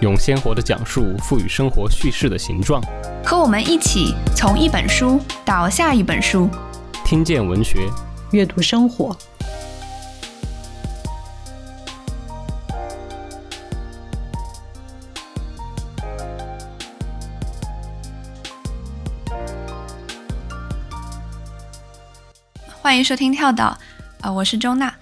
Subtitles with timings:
[0.00, 2.80] 用鲜活的讲述赋予生活叙事的形状。
[3.24, 6.48] 和我们一起从一本书到下一本书，
[7.04, 7.88] 听见文学，
[8.30, 9.16] 阅读生活。
[22.80, 23.76] 欢迎收听跳岛，
[24.22, 24.97] 呃，我是周娜。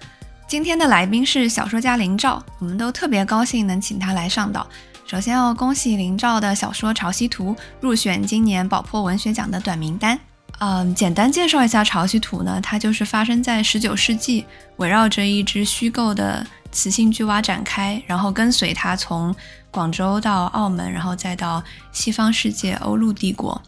[0.47, 4.65] 今天的来宾是小说家林兆，我们都特别高兴能请他来上岛。
[5.05, 10.17] 首先要恭喜林兆的小说《潮汐图》入选今年宝珀文学奖的短名单。
[10.59, 14.45] 嗯，简单介绍一下《潮汐图》呢，它就是发生在十九世纪，
[14.77, 19.35] 围绕着一只虚构的雌性巨蛙展开，然后跟随它从
[19.69, 23.61] 广州到澳门，然后再到西方世界欧陆帝国。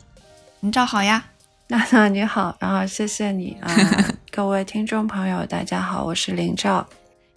[0.61, 1.25] 林兆好呀。
[1.67, 3.69] 娜娜你好，然后谢谢你啊，
[4.31, 6.87] 各位听众朋友，大家好，我是林兆。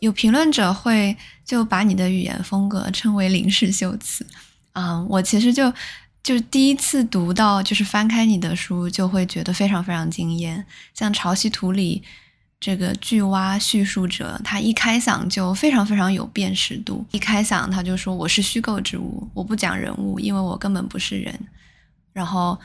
[0.00, 4.26] 有评论者会就把你的语言风格称为林氏修辞，
[4.74, 5.72] 嗯，我其实就
[6.22, 10.64] 就第一次读到，就是翻开你的书，就会觉得非常非常惊艳。
[10.92, 12.02] 像《潮汐图》里
[12.60, 21.40] 这个巨蛙叙述者，他一开嗓就非常非常有辨识度，一开嗓他就说我是虚构之物，我不讲人物，因为我根本不是人，
[22.12, 22.60] 然后。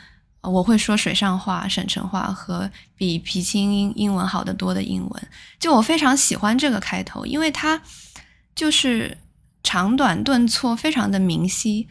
[0.50, 5.28] 我会说水上话、省城话和比皮青英英文好得多的英文。
[5.60, 7.82] 就我非常喜欢这个开头，因为它
[8.56, 9.18] 就是
[9.62, 11.88] 长短顿挫非常的明晰，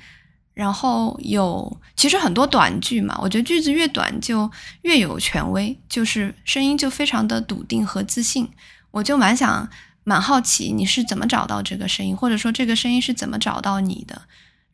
[0.54, 3.18] 然后有其实很多短句嘛。
[3.20, 4.50] 我觉得句子越短就
[4.82, 8.48] 越有权威，就是声音就非常的笃定和自信。
[8.90, 9.68] 我就蛮想
[10.04, 14.22] 蛮好奇你是怎么找到这个声音，或者说这个声音是怎么找到你的。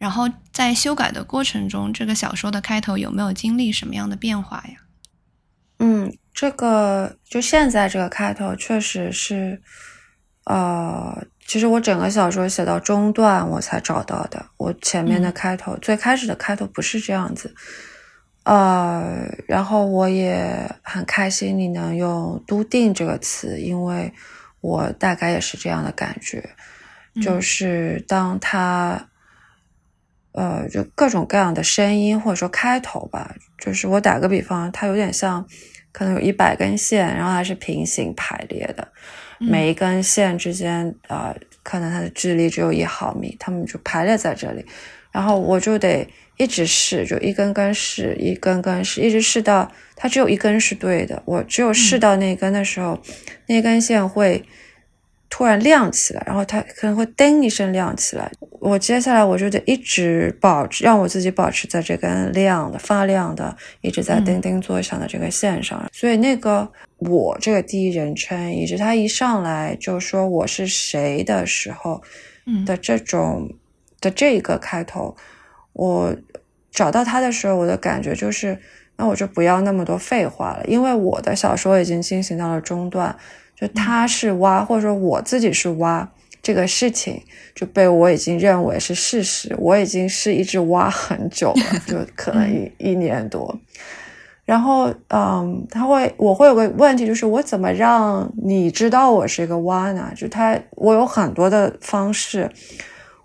[0.03, 4.75] 然后在修改的过程中，这个小说的开头有没有经历什么样的变化呀？
[5.79, 9.63] 嗯，这个就现在这个开头确实是，
[10.47, 14.45] 呃，其实我整个小说写到中段我才找到的。
[14.57, 17.55] 我前面的开头，最开始的开头不是这样子，
[18.43, 24.13] 呃，然后我也很开心你能用“笃定”这个词，因为
[24.63, 26.43] 我大概也是这样的感觉，
[27.23, 29.09] 就是当他。
[30.33, 35.47] 呃，就各种各样的声音，或者说开头吧，就是我打个比方，它有点像，
[35.93, 38.89] 可能有一百根线，然后它是平行排列的，
[39.39, 44.65] 每一根线之间啊，可能它的距离只有一毫米，它们就排列在这里，
[45.11, 52.99] 然后我就得一直试，就一根根试，一根根试，一直试到它只有一根是对的，我只有试到那根的时候，
[53.47, 54.43] 那根线会。
[55.35, 58.31] 突然亮起来，然后它可能会叮一声亮起来。
[58.61, 65.89] 我接下来我就得一直保持，让我自己保持在这根亮的、发亮的、一直在叮叮作响的这个线上。
[65.91, 72.03] 所以那个我这个第一人称，以及他一上来就说我是谁的时候，
[72.67, 73.49] 的这种
[74.03, 75.17] 的这个开头，
[75.73, 76.15] 我
[76.71, 78.61] 找到他的时候，我的感觉就是，
[78.99, 83.17] 那我就不要那么多废话了，因为我的小说已经进行到了中段。
[83.57, 86.11] 就他是蛙，或者说我自己是蛙，
[86.43, 87.23] 这个事情
[87.55, 89.55] 就被我已经认为是事实。
[89.59, 93.57] 我已经是一只蛙很久了，就可能一一年多。
[94.45, 100.13] 然后，嗯，他会，我会有个问题，就是我怎么让你知道我是一个蛙呢？
[100.17, 102.51] 就他，我有很多的方式，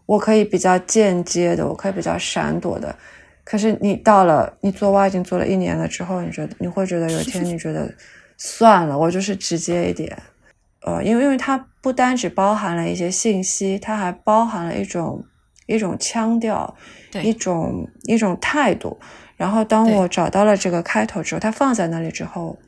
[0.05, 2.95] 我可以比较间接的，我可以比较闪躲的。
[3.43, 7.91] 可是你到了，你做蛙已经做了一年了之后，你觉得你会觉得有一天你觉得。
[8.37, 10.15] 算了，我就是直接一点，
[10.85, 15.25] 呃，因为因为它不单只包含了一些信息，它还包含了一种
[15.65, 16.75] 一种腔调，
[17.23, 18.99] 一种一种态度。
[19.35, 22.59] 然后当我找到了这个开头之后，它放在那里之后，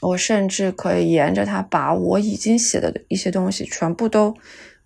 [0.00, 4.34] 我甚至可以沿着它把我已经写的一些东西全部都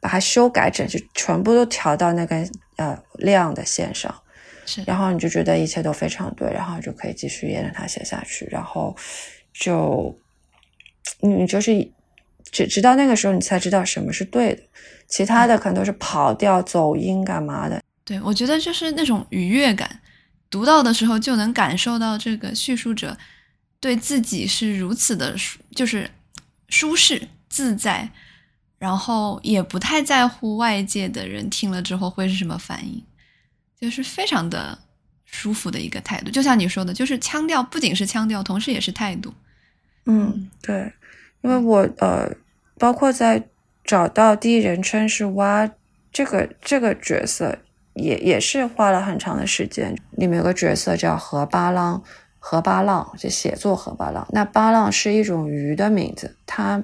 [0.00, 2.46] 把它修改整，就全部都调到那根
[2.76, 4.14] 呃亮的线上。
[4.66, 8.94] 是，然后你就觉得一切都非常对，然后就可以继续沿着它写下去，然后。
[9.58, 10.16] 就，
[11.20, 11.90] 你就是
[12.52, 14.62] 直直到那个时候，你才知道什么是对的，
[15.08, 17.82] 其他的可能都是跑调、走音干嘛的。
[18.04, 20.00] 对，我觉得就是那种愉悦感，
[20.48, 23.18] 读到的时候就能感受到这个叙述者
[23.80, 26.08] 对自己是如此的舒，就是
[26.68, 28.08] 舒适自在，
[28.78, 33.02] 然后也不太在乎外界的人听了之后会是什么反应，
[33.80, 34.78] 就是非常的
[35.24, 36.30] 舒服的一个态度。
[36.30, 39.34] 就像你说的，就是腔调不仅是腔调，同时也是态度。
[40.10, 40.90] 嗯，对，
[41.42, 42.32] 因为我呃，
[42.78, 43.44] 包括在
[43.84, 45.70] 找到第一人称是蛙
[46.10, 47.58] 这个这个角色，
[47.92, 49.94] 也也是花了很长的时间。
[50.12, 52.02] 里面有个角色叫河巴浪，
[52.38, 54.26] 河巴浪就写作河巴浪。
[54.30, 56.82] 那巴浪是一种鱼的名字，它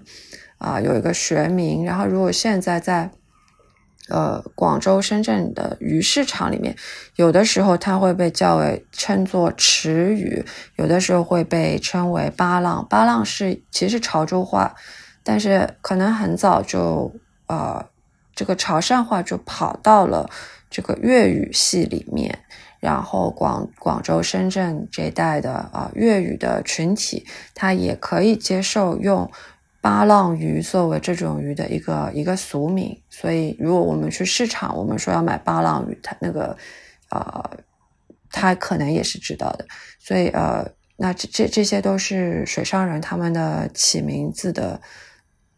[0.59, 1.83] 啊有一个学名。
[1.83, 3.11] 然后如果现在在
[4.11, 6.77] 呃，广州、深圳的鱼市场里面，
[7.17, 10.45] 有的时候它会被叫为称作池鱼，
[10.77, 12.87] 有的时候会被称为巴浪。
[12.91, 14.75] 巴浪是其实潮州话，
[15.23, 17.15] 但是可能很早就
[17.47, 17.87] 呃，
[18.35, 20.29] 这个潮汕话就跑到了
[20.69, 22.41] 这个粤语系里面，
[22.81, 27.25] 然后广广州、深圳这一带的啊粤语的群体，
[27.55, 29.31] 它也可以接受用。
[29.85, 36.57] 巴浪鱼作为这种鱼的一个一个俗名，所以如果我们去市场，我们说要买巴浪鱼，它那个
[37.11, 37.51] 呃，
[38.31, 39.67] 他可能也是知道的。
[39.99, 40.67] 所以呃，
[40.97, 44.81] 那这这这些都是水上人他们的起名字的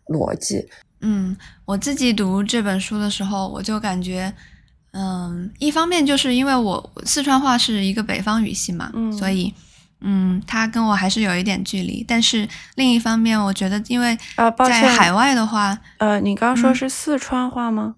[0.07, 0.69] 逻辑。
[1.03, 4.35] 嗯，我自己读这本书的时候，我就感觉，
[4.91, 9.55] 嗯，一方面就是因为我四川话是一个北方语系嘛，嗯，所以。
[10.03, 17.95] 嗯，他跟我还是有一点距离，但是另一方面，我觉得因为啊，在海外的话，呃，你刚刚说是四川话吗？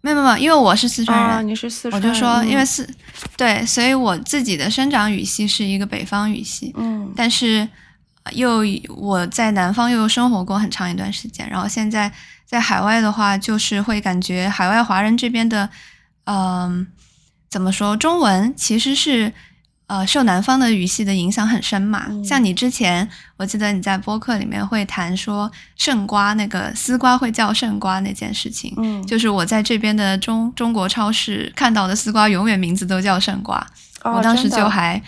[0.00, 2.88] 没有没有，因为我是四川人，你是四川，我就说因为四
[3.36, 7.68] 对，所以我自己的生长语系是一个北方语系，嗯，但是
[8.32, 8.62] 又
[8.96, 12.10] 我在南方又生活过很长一段时间，然后现在
[12.46, 15.68] 在海外的话，就是会感觉海外华人这边的，
[16.24, 16.86] 嗯，
[17.50, 19.34] 怎么说，中文其实是。
[19.90, 22.06] 呃，受南方的语系的影响很深嘛。
[22.24, 28.72] 像你之前，我记得你在播客里面会谈说圣瓜那个丝瓜会叫圣瓜那件事情。
[28.76, 33.66] 嗯，就是我在这边的中中国超市看到的丝瓜，永远名字都叫圣瓜。
[34.04, 35.02] 我当时就还，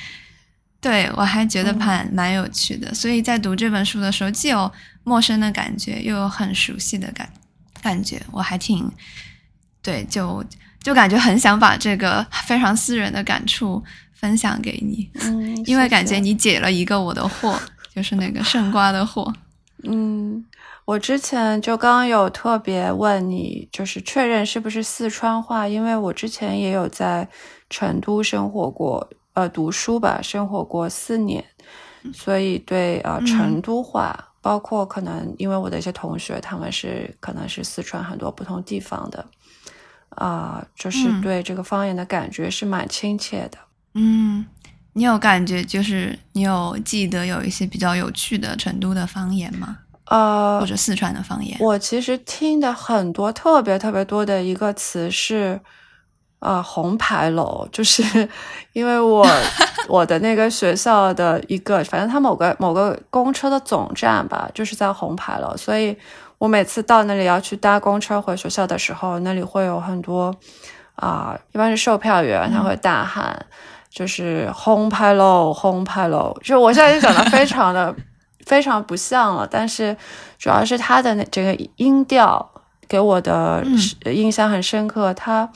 [0.80, 2.92] 对我还觉得蛮蛮有趣的。
[2.92, 4.68] 所以在读这本书的时候，既有
[5.04, 7.28] 陌生的感觉，又有很熟悉的感
[7.80, 8.90] 感觉，我还挺，
[9.80, 10.44] 对，就
[10.82, 13.84] 就感觉很想把这个非常私人的感触。
[14.22, 17.58] 分享给你，嗯，因为感觉你解了一个我的惑，
[17.92, 19.34] 就是那个 圣瓜的惑。
[19.82, 20.44] 嗯，
[20.84, 27.28] 我之前就刚刚有特别问你，就是确认是不是四川话，因为我之前也有在
[27.68, 31.44] 成都生活过，呃，读书吧，生活过四年，
[32.14, 39.26] 所以对呃，成都话，包括可能因为我的一些同学，他们是可能是四川很多不同地方的，
[40.10, 43.58] 啊，就是对这个方言的感觉是蛮亲切的。
[43.58, 43.66] 嗯，
[44.94, 49.78] 你有感觉就是你有记得有一些比较有趣的成都的方言吗？
[50.06, 51.56] 呃，或者四川的方言？
[51.60, 55.58] 我其实听的很多，特别特别多的一个词是，
[56.40, 58.02] 呃，红牌楼，就是
[58.74, 59.26] 因为我
[59.88, 65.96] 我的那个学校的一个，反正它某个某个公车的总站吧，就是在红牌楼，所以
[66.36, 70.34] 我每次到那里要去搭公车回学校的时候，那里会有很多
[70.96, 73.46] 啊，一般是售票员，他会大喊。
[73.92, 76.34] 就是轰拍喽，轰拍喽！
[76.42, 77.94] 就我现在已经讲的非常的
[78.46, 79.94] 非常不像了，但是
[80.38, 82.50] 主要是他的那这个音调
[82.88, 83.62] 给我的
[84.06, 85.12] 印象很深刻。
[85.12, 85.46] 他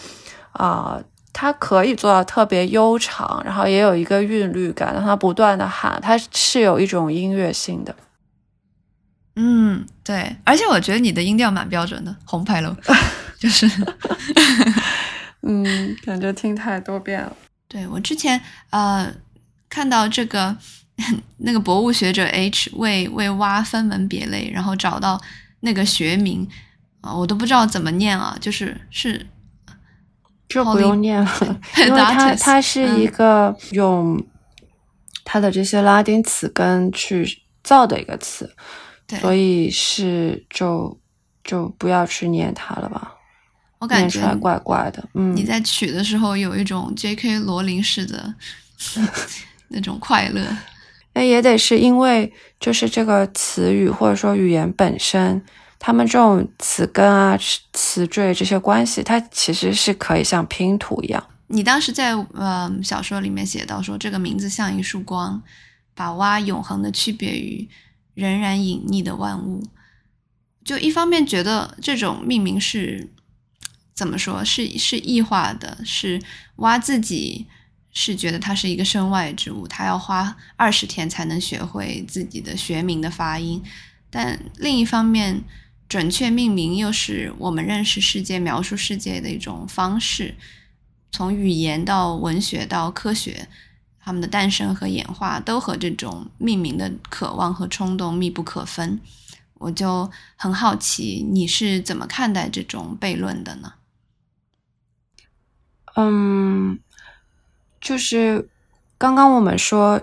[0.52, 1.00] 啊，
[1.32, 7.96] 他可以做到特别悠长，然后也有一个韵律感，让他不断的喊，他是有一种音乐性的。
[9.36, 12.76] 嗯，对，而且我觉得你的音调蛮标准的，红牌楼，
[13.40, 13.66] 就是，
[15.40, 17.32] 嗯，感觉听太多遍了。
[17.68, 19.12] 对我之前呃
[19.68, 20.56] 看到这个
[21.38, 25.20] 那个博物学者 H 为为蛙分门别类，然后找到
[25.60, 26.48] 那个学名
[27.00, 29.26] 啊，我都不知道怎么念啊，就是是
[30.48, 34.24] 这不用念了，因为它它是一个用
[35.24, 38.54] 它的这些拉丁词根去造的一个词，
[39.20, 40.98] 所以是就
[41.42, 43.15] 就不要去念它了吧。
[43.86, 47.38] 我感觉怪怪的，嗯，你在取的时候有一种 J.K.
[47.38, 48.34] 罗琳式的
[49.68, 50.44] 那种快乐。
[51.14, 55.40] 那也得是因为就是这个词语或者说语言本身，
[55.78, 57.38] 他们这种词根啊、
[57.72, 61.24] 词缀这些关系，它其实是可以像拼图一样。
[61.46, 65.40] 你当时在呃小说里面写到说，这个名字像一束光，
[65.94, 67.68] 把蛙永恒的区别于
[68.14, 69.62] 仍然隐匿的万物。
[70.64, 73.12] 就一方面觉得这种命名是。
[73.96, 75.78] 怎么说是是异化的？
[75.82, 76.22] 是
[76.56, 77.46] 蛙自己
[77.92, 83.62] 是觉得它是一个身外之物，它要花二十天才能学会自己的学名的发音。
[84.10, 85.42] 但另一方面，
[85.88, 90.34] 准确命名又是我们认识世界、描述世界的一种方式。
[91.10, 93.48] 从语言到文学到科学，
[93.98, 99.00] 他们的诞生和演化都和这种命名的渴望和冲动密不可分。
[99.54, 103.72] 我就很好奇，你是怎么看待这种悖论的呢？
[105.96, 106.78] 嗯，
[107.80, 108.48] 就是
[108.98, 110.00] 刚刚我们说，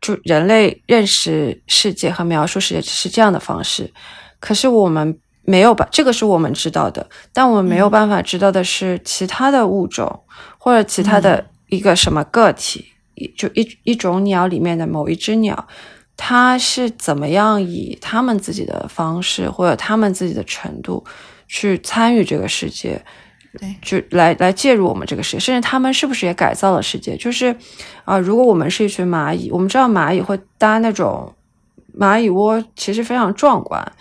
[0.00, 3.92] 就人类认识世界和描述世界是这样的方式，
[4.38, 10.24] 可是我们没有把这个是我们知道的，但我们没有办法知道的是其他的物种
[10.58, 12.86] 或者其他的一个什么个体，
[13.36, 15.68] 就一一种鸟里面的某一只鸟。
[16.16, 21.02] 他是怎么样以他们自己的方式或者他们自己的程度
[21.48, 23.02] 去参与这个世界，
[23.58, 27.16] 对，就来来介入我们这个世界，甚至他们是不是也改造了世界？
[27.16, 27.56] 就是
[28.04, 31.34] 啊，如果我们是一群蚂蚁，我们知道蚂蚁会搭那种
[31.98, 33.92] 蚂蚁窝，其实非常壮观。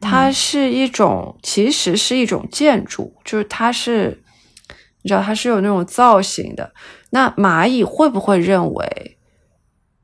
[0.00, 4.22] 它是一种，其实是一种建筑，就是它是，
[5.02, 6.72] 你知道它是有那种造型的。
[7.10, 9.16] 那蚂蚁会不会认为？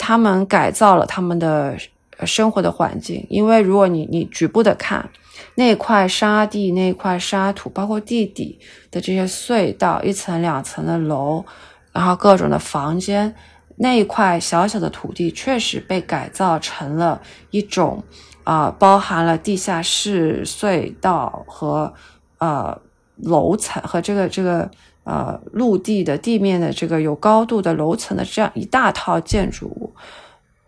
[0.01, 1.77] 他们改造了他们的
[2.25, 5.11] 生活的环境，因为如果你你局部的看
[5.59, 8.59] 那块沙地、那块沙土，包括地底
[8.93, 11.45] 的这些隧道、一层两层的楼，
[11.93, 13.35] 然后各种的房间，
[13.77, 18.05] 那一块小小的土地确实被改造成了一种
[18.45, 21.93] 啊，包含了地下室、隧道和
[22.39, 22.81] 呃
[23.17, 24.71] 楼层和这个这个。
[25.09, 29.95] 呃，陆地的地面的这个有高度的楼层的这样一大套建筑物，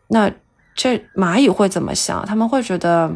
[0.08, 0.32] 那
[0.74, 2.24] 这蚂蚁会怎么想？
[2.24, 3.12] 他们会觉得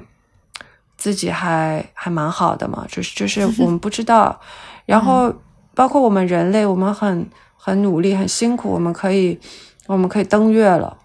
[1.04, 2.87] 自己还还蛮好的嘛？
[2.88, 4.40] 就是就是我们不知道。
[4.87, 5.30] 然后
[5.75, 9.38] 包括我们人类，我们很很努力，很辛苦，我们可以
[9.87, 10.96] 我们可以登月了，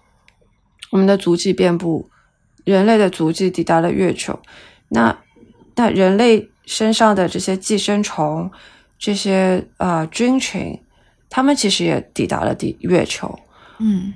[0.90, 2.08] 我们的足迹遍布，
[2.64, 4.40] 人类的足迹抵达了月球。
[4.88, 5.14] 那
[5.74, 8.50] 那人类身上的这些寄生虫。
[9.02, 10.78] 这些啊菌群，
[11.30, 13.38] 他们其实也抵达了地月球，
[13.78, 14.12] 嗯，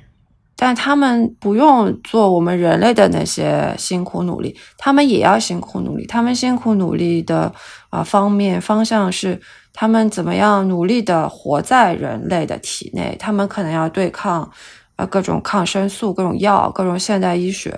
[0.56, 6.06] 但他们不用做我们人类的那些辛苦努力，他们也要辛苦努力。
[6.06, 7.52] 他们辛苦努力的
[7.90, 9.40] 啊方面方向是，
[9.73, 14.50] 他们怎么样努力的活在人类的体内，他们可能要对抗
[14.96, 17.70] 啊各种抗生素、各种药、各种现代医学，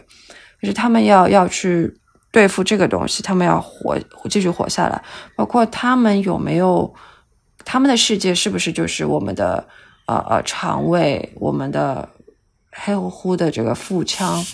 [0.60, 1.98] 就是他们要要去。
[2.32, 5.02] 对付这个东西，他们要活，继续活下来。
[5.34, 6.92] 包括他们有没有，
[7.64, 9.66] 他们的世界是不是就是我们的
[10.06, 12.06] 呃呃肠胃，我们的
[12.82, 14.44] 黑乎乎的这个腹腔？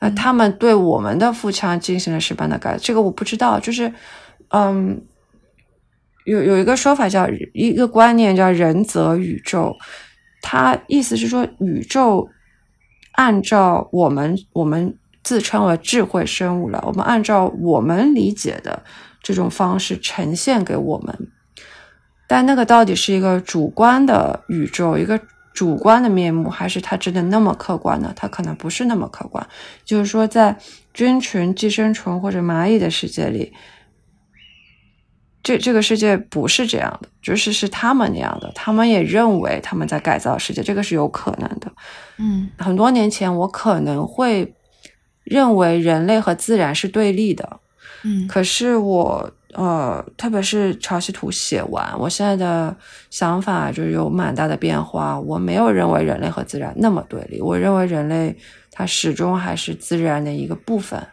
[0.00, 2.76] 那 他们对我们的腹腔进行了什么样的改？
[2.80, 3.60] 这个我不知道。
[3.60, 3.92] 就是
[4.48, 5.00] 嗯，
[6.24, 9.76] 有有一个说法叫一个观念叫人则宇宙，
[10.42, 12.28] 它意思是说宇宙
[13.12, 14.96] 按照我们我们。
[15.24, 18.82] 自称为智慧生物了，我们按照我们理解的
[19.22, 21.28] 这种方式呈现给我们，
[22.26, 25.20] 但那个到底是一个主观的宇宙，一个
[25.52, 28.12] 主观的面目，还是它真的那么客观呢？
[28.16, 29.46] 它可能不是那么客观。
[29.84, 30.56] 就是说，在
[30.92, 33.52] 菌群、寄生虫或者蚂蚁的世界里，
[35.42, 41.72] 这这个世界不是这样的，就是是他们那样的，他们也认为他们在改造世界，这个是有可能的。
[42.18, 44.54] 嗯，很多年前我可能会。
[45.24, 47.60] 认为人类和自然是对立的，
[48.02, 52.76] 嗯，可是我呃，特别是潮汐图写完，我现在的
[53.10, 55.18] 想法就是有蛮大的变化。
[55.18, 58.36] 我没有认为人类和自然那么对立，我认为人类
[58.70, 61.06] 它始终还是自然的一个部分，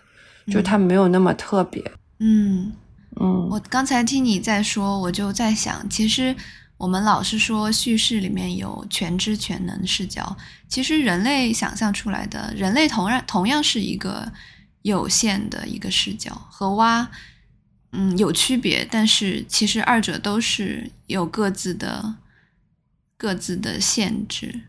[0.47, 1.83] 就它没有那么特别。
[2.19, 2.73] 嗯
[3.19, 6.35] 嗯，我刚才听你在说，我就在想，其实。
[6.77, 10.35] 我们老是说叙事里面有全知全能视角，
[10.67, 14.29] 其实人类想象出来的，人类同样同样是一个
[14.81, 17.09] 有限的一个视角，和蛙，
[17.95, 22.15] 嗯，有区别，但是其实二者都是有各自的
[23.17, 24.61] 各自的限制。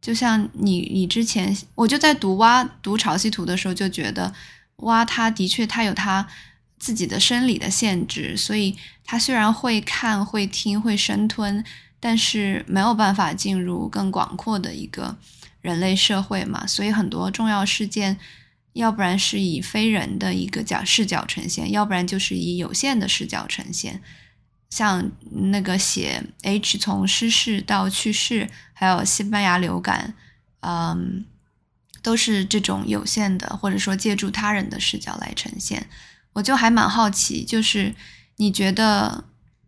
[0.00, 4.32] 就像你你之前，我就在读蛙读潮汐图的时候，就觉得
[4.76, 6.28] 蛙它的确它有它。
[6.78, 11.64] 自己的生理的限制，所以他虽然会看、会听、会生吞，
[12.00, 15.16] 但是没有办法进入更广阔的一个
[15.60, 16.66] 人类社会嘛。
[16.66, 18.18] 所以很多重要事件，
[18.72, 24.02] 要不然是以非人的一个角视角呈现，要不然就是以有限的视角呈现。
[24.70, 25.10] 像
[25.50, 30.14] 那个写 H 从失事到去世，还有西班牙流感，
[30.60, 31.26] 嗯，
[32.00, 35.86] 都是这种有限的，或者说借助他人的视角来呈现。
[36.32, 37.94] 我就还蛮好奇，就是
[38.36, 39.24] 你觉得，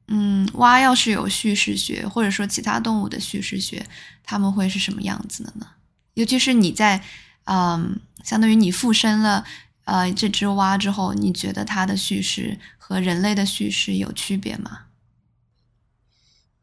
[0.08, 3.84] 嗯，蛙要是有叙事学，或者说其他动物的叙事学，
[4.22, 5.66] 他们会是什么样子的呢？
[6.14, 7.04] 尤其是你在，
[7.44, 9.44] 嗯，相当于你附身了，
[9.84, 14.86] 呃这只蛙之后，你觉得它的叙事和人类的叙事有区别吗？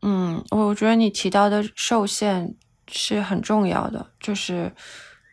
[0.01, 2.55] 嗯，我觉得你提到的受限
[2.91, 4.73] 是很重要的，就是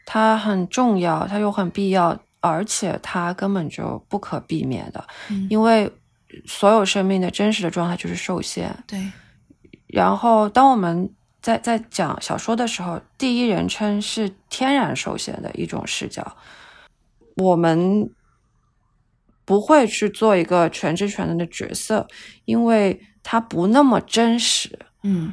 [0.04, 5.90] 它很重要，它又很必要，而且它根本就不可避免的，嗯因为
[6.46, 8.84] 所有生命的真实的状态就是受限。
[8.86, 9.10] 对，
[9.86, 16.36] 然后，当我们在在讲小说的时候，第一人称是天然受限的一种视角，
[17.36, 18.10] 我们
[19.44, 22.06] 不会去做一个全知全能的角色，
[22.44, 24.78] 因为它不那么真实。
[25.02, 25.32] 嗯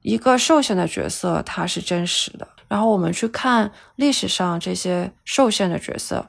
[0.00, 2.48] 一个受限的角色，它是真实的。
[2.66, 6.28] 然后我们去看历史上这些受限的角色，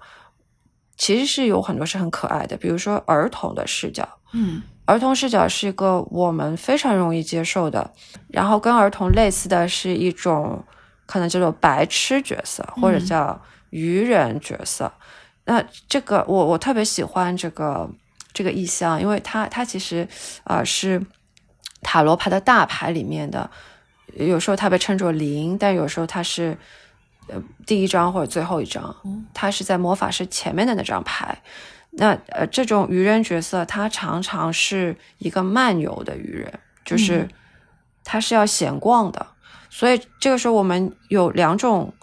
[0.96, 4.08] 其实是有很多是很可爱的，比如说儿童的视角。
[4.34, 7.94] 嗯儿童视角是一个我们非常容易接受的，
[8.28, 10.64] 然后跟儿童类似的是一种
[11.06, 14.92] 可能叫做白痴角色，或者叫愚人角色。
[15.46, 17.90] 那这个我我特别喜欢这个
[18.34, 20.08] 这个意象，因为它它其实
[20.44, 21.02] 呃是
[21.82, 23.50] 塔罗牌的大牌里面的，
[24.16, 26.58] 有时候它被称作零，但有时候它是
[27.28, 28.94] 呃第一张或者最后一张，
[29.34, 31.42] 它是在魔法师前面的那张牌。
[31.96, 37.30] 那呃，这种愚人角色，他常常是一个漫游的愚人，就是嗯
[38.04, 39.26] 他是要闲逛的，
[39.70, 41.94] 所以这个时候我们有两种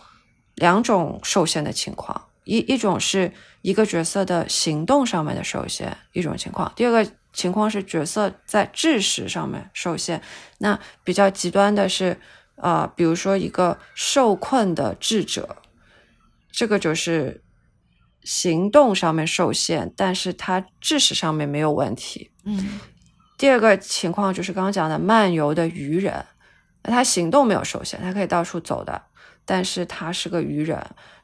[0.55, 3.33] 两种受限的情况，一一种是
[3.63, 10.23] 一个角色的行动上面的受限，一种情况；第二个情况是角色在知识上面受限。
[10.59, 12.19] 那比较极端的是，
[12.57, 15.57] 呃，比如说一个受困的智者，
[16.51, 17.43] 这个就是
[18.23, 22.31] 行动上面受限，但是他知识上面没有问题。
[22.45, 22.81] 嗯
[23.37, 26.25] 第二个情况就是刚刚讲的漫游的愚人，
[26.83, 29.01] 那他行动没有受限，他可以到处走的，
[29.47, 30.79] 但是他是个愚人。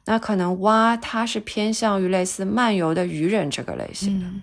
[0.05, 4.41] 那可能蛙它是偏向于类似漫游的愚人这个类型的，嗯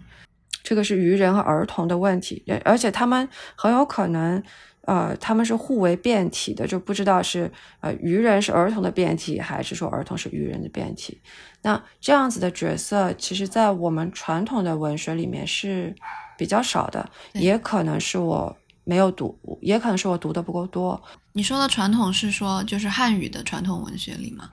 [0.62, 4.42] 这个是愚人和儿童的问题，而而且他们很有可能，
[4.82, 11.20] 呃，他们是互为变体的，就不知道是呃愚人是儿童的变体，还是说儿童是愚人的变体。
[11.66, 15.96] 那这样子的角色，其实在我们传统的文学里面是
[16.36, 21.02] 比较少的，也可能是我没有读，也可能是我读的不够多。
[21.32, 24.50] 你说的传统是说就是汉语的传统文学里吗？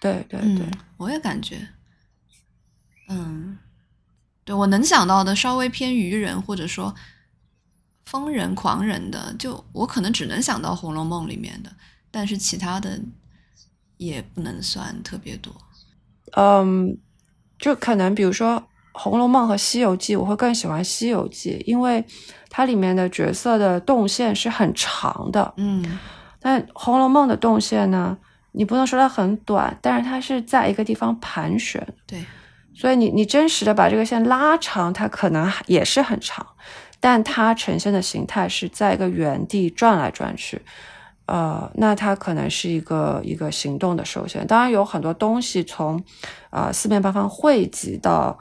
[0.00, 1.66] 对对对，嗯，我也感觉，
[3.08, 3.58] 嗯，
[4.44, 6.94] 对我能想到的稍微偏愚人或者说
[8.04, 11.72] 疯人、狂人的，就我可能只能想到《红楼梦》里面的，
[12.12, 13.00] 但是其他的
[13.96, 15.52] 也不能算特别多。
[16.32, 16.96] 嗯，
[17.58, 18.56] 就可能比如说
[18.92, 22.04] 《红楼梦》和《西游记》，我会更喜欢《西游记》，因为
[22.50, 25.54] 它里面的角色的动线是很长的。
[25.56, 25.98] 嗯
[26.40, 28.16] 但《红楼梦》的动线呢，
[28.52, 32.24] 你不能说它很短，但是它是在一个地方盘旋，对，
[32.74, 36.46] 所以你你真实的把这个线拉长，它可能也是很长，
[37.00, 40.62] 但它呈现的形态是在一个原地转来转去。
[41.26, 44.46] 呃，那它可能是一个一个行动的受限。
[44.46, 46.02] 当然有很多东西从
[46.50, 48.38] 呃四面八方汇集到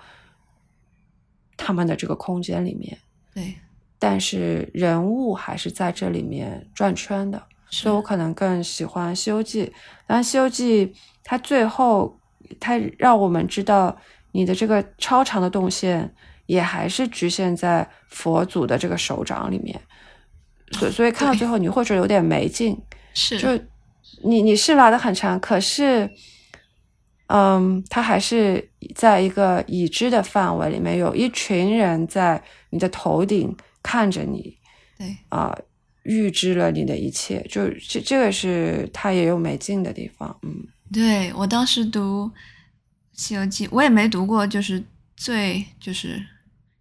[1.58, 2.98] 他们的这个空间里面，
[3.34, 3.56] 对，
[3.98, 7.42] 但是人物还是在这里面转圈的。
[7.72, 9.66] 所以我可能更喜欢《西游记》，
[10.06, 10.88] 但《西游记》
[11.24, 12.18] 它最后
[12.60, 13.98] 它让我们知道
[14.32, 16.14] 你的这个超长的动线
[16.46, 19.82] 也还是局限在佛祖的这个手掌里面，
[20.72, 22.78] 所所以看到最后你会觉得有点没劲，
[23.14, 23.38] 是。
[23.40, 23.48] 就
[24.24, 26.10] 你你是拉的很长，可是，
[27.28, 34.58] 嗯，它还是在一个已知的范围里面，有一群人在你的头顶看着你，
[34.98, 35.56] 对，啊、
[36.04, 40.66] 预知了你的一切，就这这个是它也有没劲的地方，嗯。
[40.94, 42.28] 对我当时读
[43.14, 44.84] 《西游记》，我也没读过，就是
[45.18, 46.24] 最就是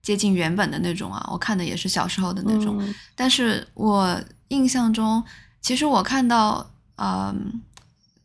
[0.04, 2.76] 接近原本的那种啊，我看的也是小时候的那种。
[2.78, 5.24] 嗯但是我印象中，
[5.62, 7.60] 其实我看到，嗯、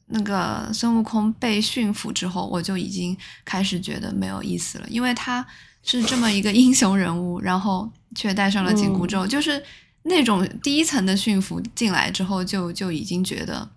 [0.07, 5.45] 那个孙悟空被驯服之后，我就已经开始觉得没有意思了，因为他
[5.81, 9.63] 是这么一个 英雄人物，然后却戴上了紧箍咒，就是
[10.03, 13.69] 那种第一层的驯服进来之后就，就已经觉得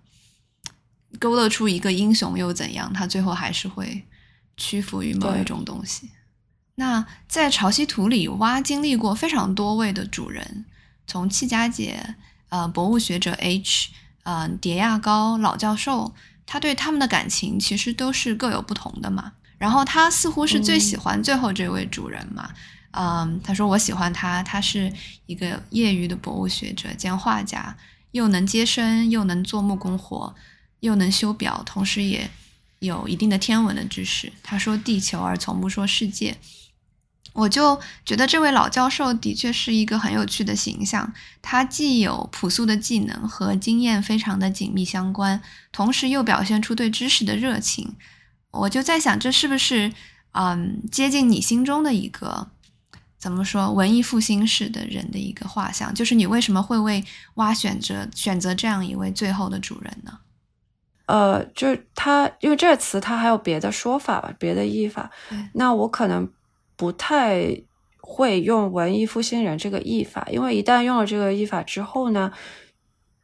[1.19, 2.91] 勾勒出一个英雄又怎样？
[2.91, 4.03] 他最后还是会
[4.57, 6.09] 屈服于某一种东西。
[6.75, 10.65] 那在潮汐图里，蛙经历过非常多位的主人，
[11.05, 12.15] 从戚家姐、
[12.49, 13.89] 呃博物学者 H、
[14.23, 19.33] 呃叠亚高老教授，他对他们的感情其实都是各有不同的嘛。
[19.59, 22.49] 然后他似乎是最喜欢最后这位主人嘛，
[22.91, 24.91] 嗯，他说我喜欢他，他是
[25.25, 27.77] 一个业余的博物学者兼画家，
[28.11, 30.35] 又能接生，又能做木工活，
[30.81, 32.29] 又能修表，同时也
[32.79, 36.35] 有一定的天文的知识，他说地球而从不说世界。
[37.31, 47.95] 我就觉得这位老教授的确是一个很有趣的形象，他既有朴素的技能和经验非常的紧密相关，同时又表现出对知识的热情。
[48.51, 49.91] 我就在想，这是不是
[50.33, 52.49] 嗯接近你心中的一个
[53.17, 55.91] 怎么说文艺复兴式的人的一个画像？
[55.91, 57.03] 就是你为什么会为
[57.35, 60.19] 蛙选择选择这样一位最后的主人呢？
[61.07, 65.09] 呃，就是他，因为这个词它还有别的说法吧，别的译法。
[65.53, 66.29] 那我可能。
[66.75, 67.61] 不太
[68.01, 72.31] 会用文艺复兴人这个译法，因为一旦用了这个译法之后呢，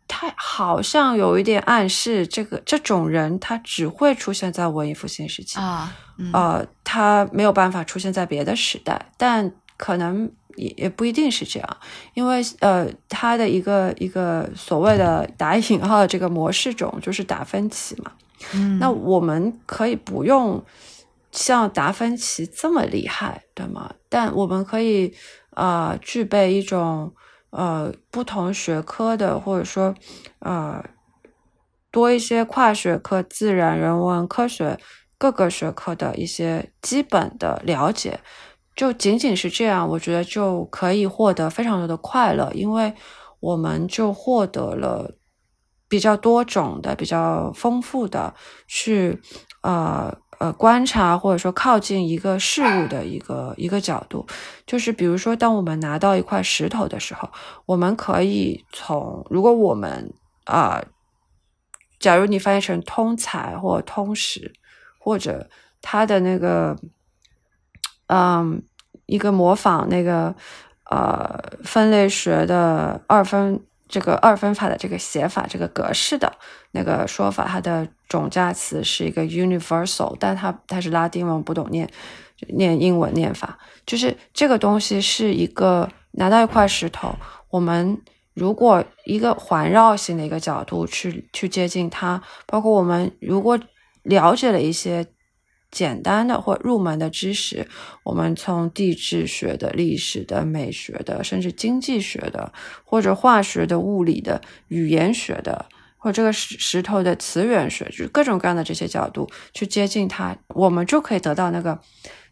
[0.08, 5.94] 他好像有一点暗示，这个这种人他只会出现在文艺复兴时期啊，
[6.32, 11.78] 呃，他没有办法出现在别的时代，但可能也也不一定是这样，
[12.14, 18.12] 因为呃，他的一个一个所谓的打引号的这个模式种就是达芬奇嘛，
[18.54, 20.64] 嗯，那我们可以不用。
[21.32, 23.94] 像达芬奇这么厉害，对吗？
[24.10, 25.14] 但我们可以，
[25.52, 27.14] 呃，具备一种，
[27.52, 29.94] 呃，不同学科的，或者说，
[30.40, 30.84] 呃，
[31.92, 34.80] 多一些跨学科、自然、人文、科学
[35.20, 38.20] 各个学科的一些基本的了解，
[38.76, 42.94] 就仅仅是这样，我觉得就可以获得非常多的快乐，因为
[43.40, 45.16] 我们就获得了
[45.88, 48.34] 比较多种的、比较丰富的
[48.68, 49.22] 去，
[49.62, 50.18] 呃。
[50.40, 54.26] 呃，观察或者说靠近一个事物的一个一个角度，
[54.66, 57.30] 就是比如说，当我们拿到一块石头的时候，
[57.66, 60.14] 我们可以从如果我们
[60.46, 60.82] 啊，
[62.00, 64.54] 假如你翻译成通才或通识，
[64.98, 65.50] 或者
[65.82, 66.78] 它的那个，
[68.08, 68.64] 嗯，
[69.08, 70.34] 一个模仿那个
[70.90, 73.62] 呃分类学的二分。
[73.90, 76.32] 这个二分法的这个写法，这个格式的
[76.72, 81.90] 那个说法，它的总价词是一个 universal，但它它是拉丁文，不懂念
[82.48, 83.58] 念英文念法。
[83.86, 87.16] 就是这个东西是一个拿到一块石头，
[87.50, 88.00] 我们
[88.34, 93.60] 如果一个环绕性的一个角度去去接近它，包括我们如果
[94.04, 95.08] 了解了一些。
[95.72, 97.68] 简单的或入门的知识，
[98.04, 102.52] 我们从地质学的、历史的、美学的，甚至经济学的，
[102.84, 105.66] 或者化学的、物理的、语言学的，
[105.98, 111.80] 或这个石石头的词源学，就是各种各样的这些角度去接近它，我们就可以得到那个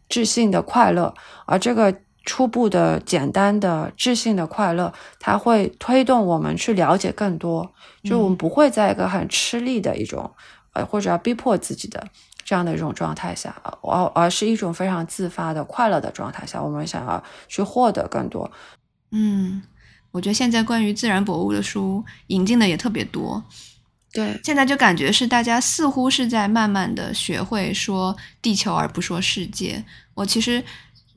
[0.08, 1.14] 智性的快乐。
[1.46, 7.72] 而这个初步的、简单的智性的快乐，它会推动我们去了解更多，
[8.02, 10.30] 就我们不会在一个很吃力的一种，
[10.72, 12.06] 呃，或者要逼迫自己的。
[12.48, 18.50] 这样的一种状态下，而而是一种非常自发的快乐的状态下，我们想要去获得更多。
[19.10, 19.62] 嗯，
[20.12, 23.44] 我觉得现在关于自然博物的书引进的也特别多。
[24.14, 29.84] 对，现在就感觉是大家似乎是在慢慢的学会说地球而不说世界。
[30.14, 30.64] 我其实，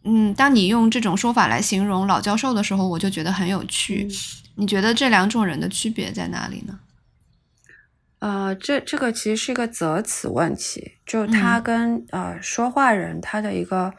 [0.03, 4.09] 嗯，当你用这种说法来形容老教授的时候，我就觉得很有趣。
[4.55, 6.77] 你觉得这两种人的区别在哪里呢？
[8.21, 13.91] 呃，这这个其实是一个择词问题，就他跟呃说话人他的一个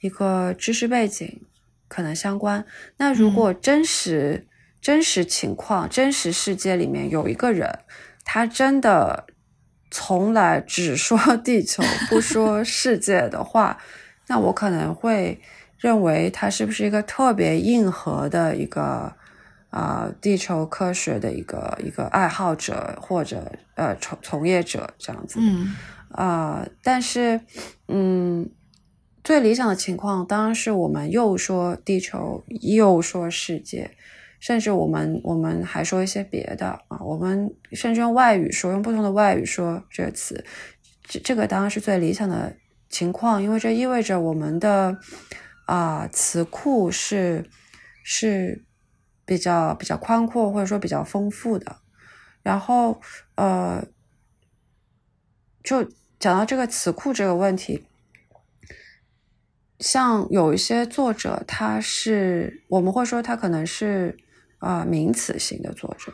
[0.00, 1.46] 一个知识背景
[1.88, 2.62] 可能相关。
[2.98, 4.46] 那如果真实
[4.82, 7.78] 真实情况、真实世界里面有一个人，
[8.22, 9.26] 他真的
[9.90, 13.78] 从来只说 地球不说世界的话，
[14.26, 15.40] 那我可能会
[15.78, 19.16] 认为他是不是一个特别硬核的一个。
[19.70, 25.72] 啊，地球科学的一个一个爱好者或者呃从从业者这样子，嗯
[26.10, 27.40] 啊，但是
[27.86, 28.50] 嗯，
[29.22, 33.92] 最理想的情况当然是我们又说地球又说世界，
[34.40, 40.44] 甚至我们我们还说一些别的啊，我们甚至用外语说，用不同的外语说这个词，
[41.04, 42.56] 这这个当然是最理想的
[42.88, 44.98] 情况，因为这意味着我们的
[45.66, 47.48] 啊词库是
[48.02, 48.64] 是。
[49.30, 51.76] 比较比较宽阔，或者说比较丰富的，
[52.42, 53.00] 然后
[53.36, 53.86] 呃，
[55.62, 55.84] 就
[56.18, 57.86] 讲到这个词库这个问题，
[59.78, 64.16] 像有一些作者，他是我们会说他可能是
[64.58, 66.12] 啊名词型的作者，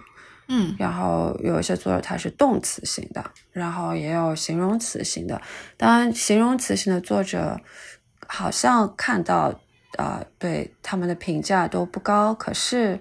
[0.49, 5.41] 嗯，然后有一些作者他是动词型的，然后也有形容词型的。
[5.79, 7.59] 当然，形容词型的作者
[8.29, 9.59] 好像看到。
[9.97, 13.01] 啊，对他们的评价都不高，可是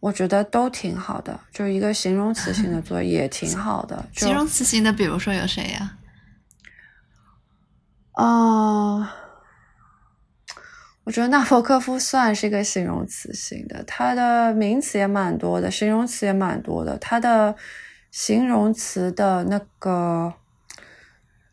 [0.00, 1.40] 我觉得都挺好的。
[1.52, 4.08] 就一个形容词型的作 业也挺好的。
[4.12, 5.96] 形容词型的，比如说有谁呀？
[8.12, 9.14] 啊，
[11.04, 16.96] 我觉得纳博科夫算是一个形容词型的，他的名词也蛮多的，形容词也蛮多的。
[16.98, 17.54] 他的
[18.10, 20.32] 形容词的那个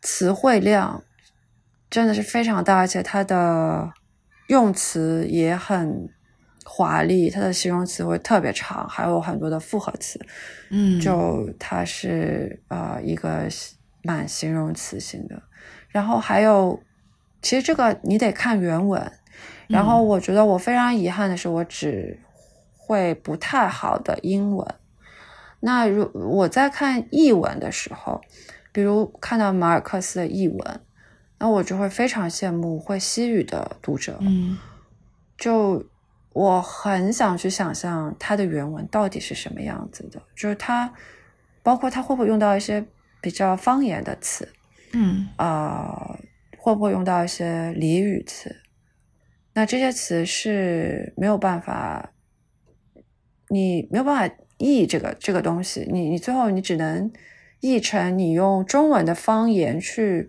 [0.00, 1.02] 词汇量
[1.90, 3.92] 真的是非常大，而且它的
[4.46, 6.08] 用词也很
[6.64, 10.20] 华丽，它的形容词会特别长，还有很多的复合词。
[10.70, 13.48] 嗯，就它是呃一个
[14.02, 15.42] 蛮形容词性的。
[15.88, 16.82] 然后还有，
[17.40, 19.12] 其实这个你得看原文。
[19.66, 22.20] 然后我觉得我非常遗憾的是，我只
[22.76, 24.74] 会不太好的英文。
[25.60, 28.20] 那如我在看译文的时候，
[28.72, 30.80] 比如看到马尔克斯的译文，
[31.38, 34.18] 那我就会非常羡慕会西语的读者。
[34.20, 34.56] 嗯，
[35.36, 35.84] 就
[36.32, 40.92] 我很想去想象他的原文到底是什么样子的，就是他
[41.62, 42.84] 包括他会不会用到一些
[43.20, 44.48] 比较方言的词，
[44.92, 46.18] 嗯啊、
[46.58, 48.54] 会不会用到一些俚语词？
[49.54, 52.12] 那这些词是没有办法，
[53.48, 57.12] 你没有办法译这个这个东西，你你最后你只能
[57.60, 60.28] 译成你用中文的方言去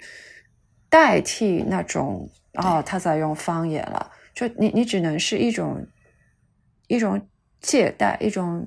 [0.95, 5.85] 代替那种哦，他在用方言了，就你你只能是一种
[6.87, 7.27] 一种
[7.59, 8.65] 借代，一种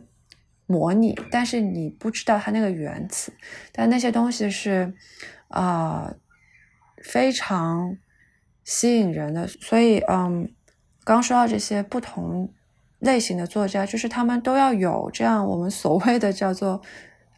[0.67, 3.33] 模拟，但是你不知道它那个原词，
[3.73, 4.93] 但那些东西是
[5.49, 6.12] 啊、
[7.03, 7.97] 非常
[8.62, 10.53] 吸引人的，所以嗯，
[11.05, 12.53] 刚说到这些不同
[12.99, 16.83] 类型的作家，就是他们都要有这样我们所谓的叫做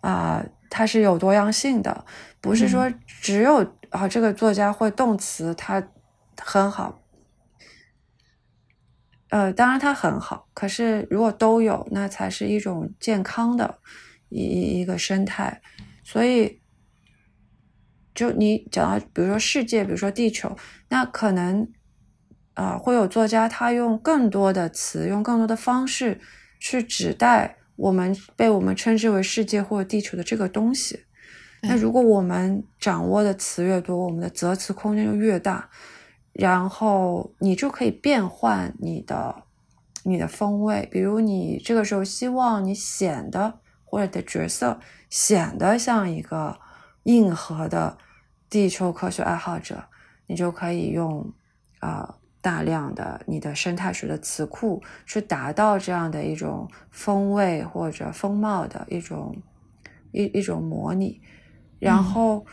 [0.01, 2.05] 啊、它是有多样性的，
[2.41, 5.93] 不是说只有啊、这个作家会动词，他
[6.37, 7.03] 很好。
[9.29, 13.79] 呃，当然他很好，可是如果都有，那才是一种健康的
[14.29, 15.61] 一一个生态。
[16.03, 16.61] 所以，
[18.13, 20.57] 就你讲到，比如说世界，比如说地球，
[20.89, 21.71] 那可能
[22.55, 26.21] 啊、会有作家他用更多的词，用更多的方式
[26.59, 31.07] 去指代我们被我们称之为世界或地球的这个东西。
[31.63, 35.69] 那如果我们掌握的词越多，我们的择词空间就越大，
[36.33, 39.43] 然后你就可以变换你的
[40.05, 40.89] 你的风味。
[40.91, 46.59] 比如你这个时候希望你显得或者的角色显得像一个
[47.03, 47.99] 硬核的
[48.49, 49.85] 地球科学爱好者，
[50.27, 51.31] 你就可以用
[51.81, 59.37] 啊、大量的你的生态学的词库去达到这样的一种风味或者风貌的一种
[60.13, 61.21] 一一种模拟。
[61.81, 62.47] 然后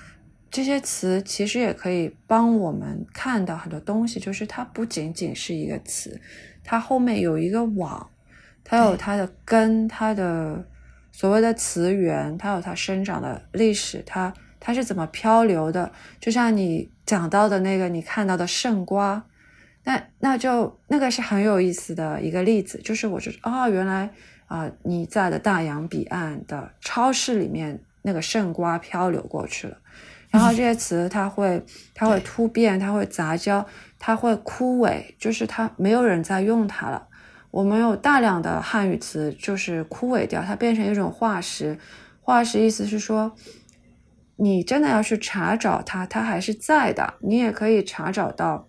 [0.49, 6.19] 这些词其实也可以帮我们看到很多东西，就是它不仅仅是一个词，
[6.63, 8.09] 它后面有一个网，
[8.63, 10.65] 它有它的根，它的
[11.11, 15.91] 所谓的词源，它有它生长的历史，它它是怎么漂流的。
[16.19, 19.25] 就像你讲到的那个，你看到的圣瓜，
[19.83, 24.09] 那那就那个是很有意思的一个例子，就是我就哦，原来
[24.47, 29.77] 啊、你在的大洋彼岸的超市里面，那个圣瓜漂流过去了。
[30.31, 31.61] 然后这些词它会
[31.93, 33.65] 它会突变，它会杂交，
[33.99, 37.07] 它会枯萎，就是它没有人在用它了。
[37.51, 41.77] 我们有大量的汉语词就是枯萎掉，它变成一种化石。
[42.21, 43.33] 化石意思是说，
[44.37, 47.15] 你真的要去查找它，它还是在的。
[47.21, 48.67] 你也可以查找到，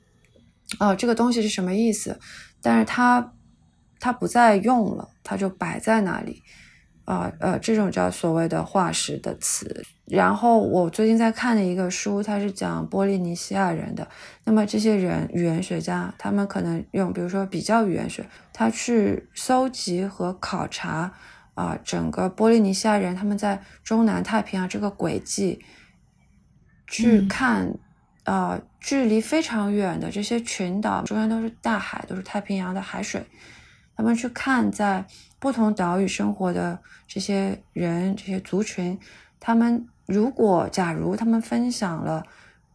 [0.80, 2.18] 哦，这个东西是什么意思，
[2.60, 3.32] 但是它
[4.00, 6.42] 它不再用了，它就摆在那里。
[7.08, 9.82] 啊呃，这种叫所谓的化石的词。
[10.04, 14.06] 然后我最近在看的一个书，它是讲波利尼西亚人的。
[14.44, 21.10] 那么这些人语言学家，他们可能用比如说比较语言学，他去搜集和考察
[21.54, 25.64] 啊、整个波利尼西亚人他们在中南太平洋这个轨迹，
[26.86, 27.66] 去嗯看
[28.24, 33.24] 啊、呃距离非常远的这些群岛，中间都是大海，都是太平洋的海水。
[33.96, 35.04] 他们去看在
[35.38, 38.98] 不同岛屿生活的这些人、这些族群，
[39.38, 42.24] 他们如果假如他们分享了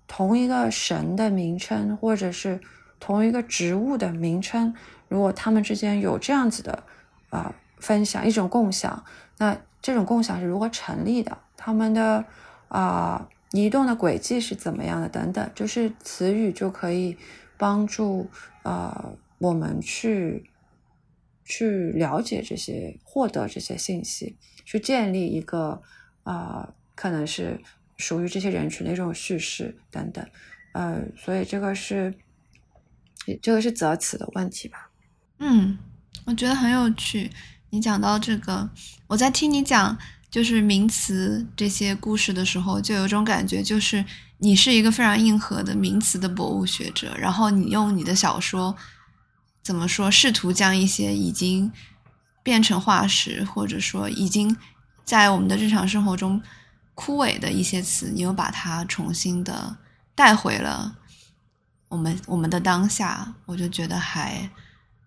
[0.07, 2.59] 同一个神的名称，或者是
[2.99, 4.73] 同一个植物的名称，
[5.09, 6.83] 如果他们之间有这样子的
[7.29, 9.03] 啊、分享一种共享，
[9.39, 11.37] 那这种共享是如何成立的？
[11.57, 12.23] 他们的
[12.69, 15.09] 啊、移动的轨迹是怎么样的？
[15.09, 17.17] 等等，就是词语就可以
[17.57, 18.29] 帮助
[18.63, 20.49] 呃我们去
[21.45, 25.81] 去了解这些，获得这些信息，去建立一个
[26.23, 27.59] 啊、可能是
[27.97, 30.25] 属于这些人群的一种叙事等等。
[30.71, 32.13] 呃，所以这个是
[33.41, 34.89] 这个是择词的问题吧？
[35.39, 35.77] 嗯，
[36.25, 37.29] 我觉得很有趣。
[37.69, 38.69] 你讲到这个，
[39.07, 39.97] 我在听你讲
[40.29, 44.03] 就是名词这些故事的时候，就有一种感觉，就是
[44.37, 48.75] 你是一个非常硬核的名词的博物学者，然后你用你的小说
[49.63, 51.71] 怎么说，试图将一些已经
[52.43, 54.57] 变成化石，或者说已经
[55.05, 56.41] 在我们的日常生活中
[56.93, 59.77] 枯萎的一些词，你又把它重新的
[60.13, 60.97] 带回了
[61.87, 64.49] 我们我们的当下，我就觉得还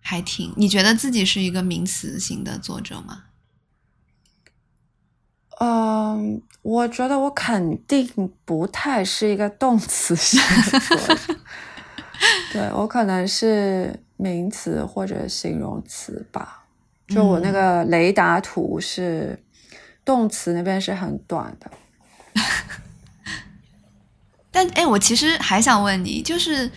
[0.01, 0.51] 还挺。
[0.57, 3.25] 你觉得自己是一个名词型的作者吗？
[5.59, 10.39] 嗯，我觉得我肯定不太是一个动词型
[10.71, 11.39] 的作者，
[12.53, 16.65] 对我可能是名词或者形容词吧。
[17.07, 19.41] 就我那个雷达图是
[20.03, 21.71] 动词那边是很短的。
[24.51, 26.69] 但哎，我其实还想问你，就是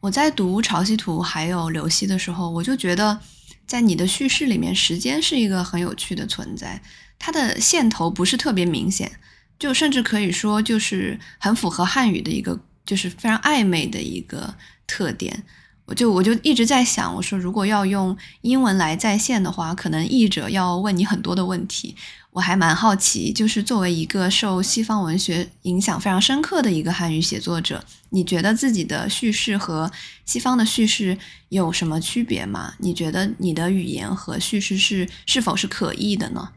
[0.00, 3.20] 我在读潮汐图还有刘希的时候，我就觉得
[3.66, 6.80] 在你的叙事里面，时间是一个很有趣的存在。
[7.18, 9.12] 它的线头不是特别明显，
[9.58, 14.54] 就甚至可以说就是很符合汉语的一个，就是非常暧昧的一个
[14.86, 15.44] 特点。
[15.86, 21.94] 我就我就一直在想，我说如果要用英文来再现的话，可能译者要问你很多的问题。
[22.30, 29.88] 我还蛮好奇，就是作为一个受西方文学影响非常深刻的一个汉语写作者，你觉得自己的叙事和
[30.24, 31.16] 西方的叙事
[31.50, 32.74] 有什么区别吗？
[32.78, 36.48] 你觉得你的语言和叙事是是否是可译的呢？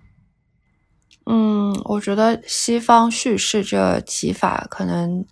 [1.27, 5.23] 嗯，我觉得西方叙事这提法可能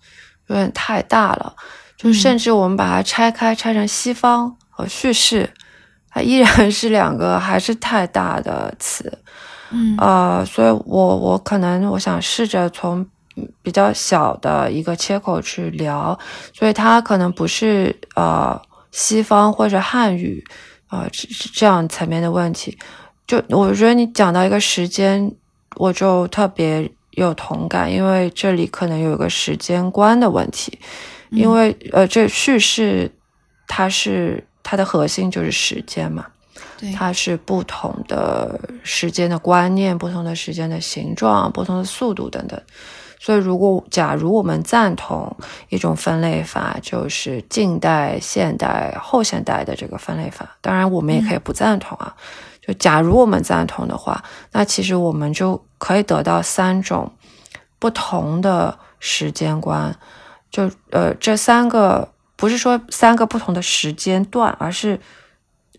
[0.45, 1.55] 有点太大了，
[2.05, 5.49] 就甚至我们把它拆开，拆成西方和叙事，
[6.09, 9.17] 它依然是两个还是太大的词。
[9.71, 13.05] 嗯，呃，所以我我可能我想试着从
[13.63, 16.17] 比较小的一个切口去聊，
[16.53, 20.43] 所以它可能不是呃西方或者汉语
[20.87, 22.77] 啊这这样层面的问题。
[23.25, 25.35] 就我觉得你讲到一个时间。
[25.77, 30.79] 我就特别有同感，因为这里可能有一个时间观的问题，
[31.29, 33.11] 因为呃，这叙事
[33.67, 36.25] 它是它的核心就是时间嘛，
[36.95, 42.61] 它是不同的时间的观念、不同的时间的形状、不同的速度等等。
[43.19, 45.35] 所以，如果假如我们赞同
[45.69, 52.15] 一种分类法，就是近代、现代、后现代的这个分类法，当然我们也可以不赞同啊。
[52.61, 57.11] 就假如我们赞同的话，那其实我们就可以得到三种
[57.79, 59.97] 不同的时间观。
[60.55, 64.99] 就呃，这三个不是说三个不同的时间段，而是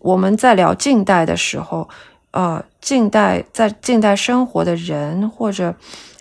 [0.00, 1.88] 我们在聊近代的时候，
[2.32, 5.74] 呃，近代在近代生活的人或者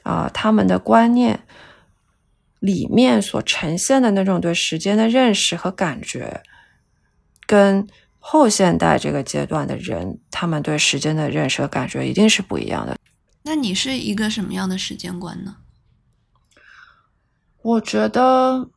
[0.04, 1.42] 啊他们的观念
[2.60, 6.42] 里面所呈现的那种对时间的认识和感觉，
[7.46, 7.86] 跟。
[8.28, 12.98] 后现代这个阶段的人，他们对时间的认识和感觉一定是不一样的。
[13.44, 15.58] 那你是一个什么样的时间观呢？
[17.66, 18.70] 我觉得，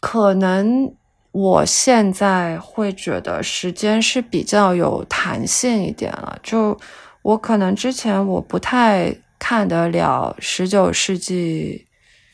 [0.00, 0.94] 可能
[1.30, 6.38] 我现在会觉得时间是比较有弹性一点了。
[6.42, 6.78] 就
[7.22, 11.86] 我可能之前我不太看得了十九世纪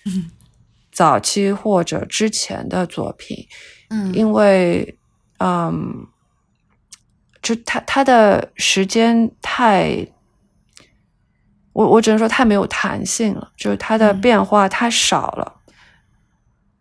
[0.90, 3.46] 早期或者之前的作品，
[3.90, 4.94] 嗯，因为。
[5.40, 6.08] 嗯，
[7.40, 10.04] 就他他的时间太，
[11.78, 15.52] 我我只能说太没有弹性了，就是它的变化太少了，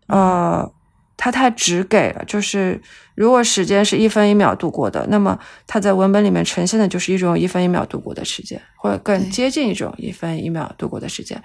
[0.07, 0.71] 呃，
[1.15, 2.25] 它太直给了。
[2.25, 2.81] 就是
[3.13, 11.39] 如果时间是一分一秒度过的，那么它在文本里面呈现的就是一种一分一秒度过的时间，或者更接近一种一分一秒度过的时间。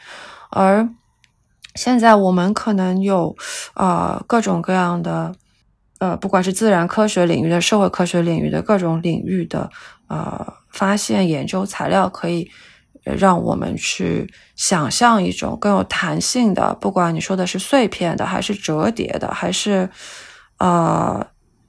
[0.50, 0.88] 而
[1.74, 3.36] 现在我们可能有
[3.74, 5.34] 啊各种各样的。
[5.98, 9.70] 呃，不管是自然科学领域的、社会科学领域的各种领域的，
[10.08, 12.50] 呃，发现研究材料，可以
[13.04, 19.88] 让我们去想象一种更有弹性的，不管你说的是碎片的，还是折叠的，还是
[20.58, 21.26] 呃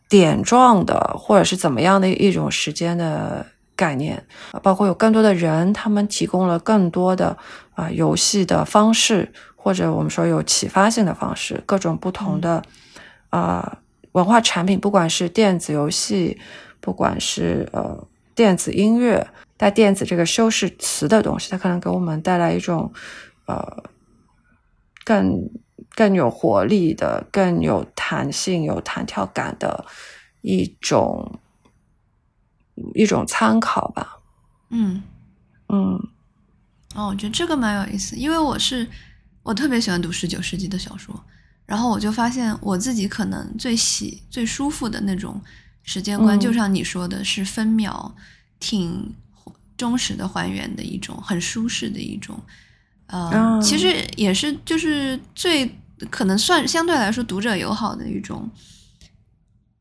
[0.08, 4.26] 点状的，或者是怎么样的一种时间的概念，
[4.62, 7.38] 包括有更多的人，他们提供了更多的
[7.76, 12.62] 啊游戏的方式，或者我们说有启发性的方式，各种不同的
[13.30, 13.80] 啊。
[14.14, 16.40] 文化产品，不管是电子游戏，
[16.80, 19.26] 不管是呃电子音乐，
[19.64, 22.92] 带电子这个修饰词的东西，它可能给我们带来一种
[23.46, 23.90] 呃
[25.06, 25.50] 更
[25.96, 29.86] 更有活力的、更有弹性、有弹跳感的
[30.42, 31.40] 一种
[32.94, 34.20] 一种参考吧。
[34.70, 35.02] 嗯
[35.70, 35.98] 嗯，
[36.94, 38.86] 哦，我觉得这个蛮有意思，因为我是
[39.44, 41.18] 我特别喜欢读十九世纪的小说。
[41.66, 45.42] 然后我就发现我自己可能最喜最舒服的那种
[45.84, 48.14] 时间观，就像你说的是分秒，
[48.60, 49.16] 挺
[49.84, 52.42] 忠实的还原的一种，很舒适的一种。
[53.08, 55.70] 呃，其实也是就是最
[56.10, 58.50] 可能算相对来说读者友好的一种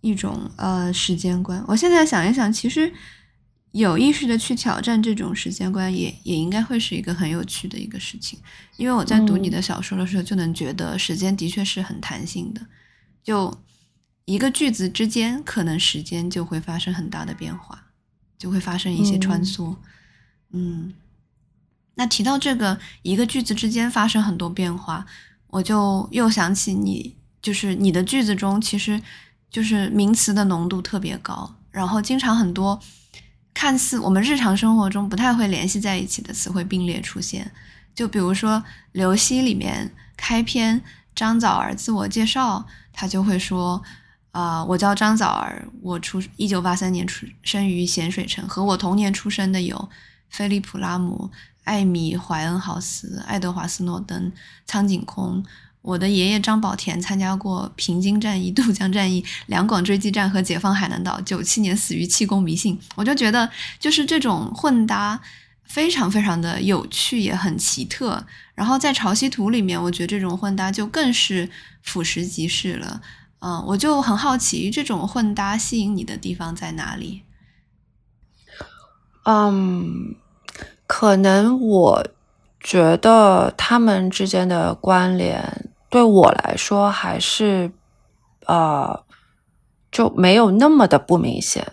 [0.01, 1.65] 一种呃时间观。
[1.69, 2.93] 我现在想一想，其实
[3.71, 8.39] 有意识的去挑战这种时间观，也也应该会是一个很有趣的一个事情。
[8.77, 12.61] 因为我在读你的小说的时候，就能觉得时间的确是很弹性的，
[13.23, 13.57] 就
[14.25, 17.87] 一个句子之间，可能时间就会发生很大的变化，
[18.37, 19.71] 就会发生一些穿梭。
[19.71, 19.77] 嗯，
[20.53, 20.95] 嗯
[21.95, 25.05] 那提到这个一个句子之间发生很多变化，
[25.49, 29.03] 我就又想起你，就是你的句子中其实
[29.51, 32.81] 就是名词的浓度特别高，然后经常很多。
[33.55, 37.53] 看似我们日常生活中不太会联系在一起的词汇并列出现，
[37.95, 38.57] 就比如说
[38.93, 40.81] 《刘希》里面开篇
[41.15, 43.83] 张枣儿自我介绍，他就会说
[44.33, 49.91] ：“啊，我叫张枣儿，我出一九八三年出生于咸水城，和我同年出生的有
[50.33, 51.31] 菲利普拉姆、
[51.63, 54.33] 艾米怀恩豪斯、爱德华斯诺登、
[54.67, 55.45] 苍井空。”
[55.83, 61.21] 我的爷爷张宝田参加过平津战役、 渡江战役、两广追击战和解放海南岛。
[61.23, 62.79] 九七年死于气功迷信。
[62.95, 65.21] 我就觉得，就是这种混搭
[65.65, 68.25] 非常非常的有趣，也很奇特。
[68.55, 71.51] 然后在潮汐图里面，我觉得这种混搭就更是
[71.83, 73.03] 俯拾即是了。
[73.41, 77.25] 嗯，我就很好奇，这种混搭吸引你的地方在哪里？
[79.25, 80.15] 嗯，
[80.95, 82.07] 可能我
[82.61, 85.71] 觉得他们之间的关联。
[85.89, 87.73] 对我来说，还是，
[88.45, 89.03] 呃，
[89.91, 91.67] 就没有那么的不明显。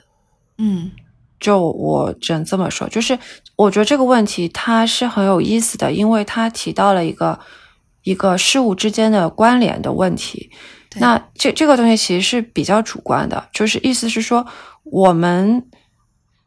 [0.58, 0.92] 嗯，
[1.38, 3.20] 就我只能这么说，就是
[3.58, 7.38] 我觉得这个问题它是很有意思的，因为它提到了一个
[8.04, 10.50] 一个事物之间的关联的问题。
[10.96, 14.48] 那这这个东西其实是比较主观的，就是意思是说，
[14.84, 15.66] 我们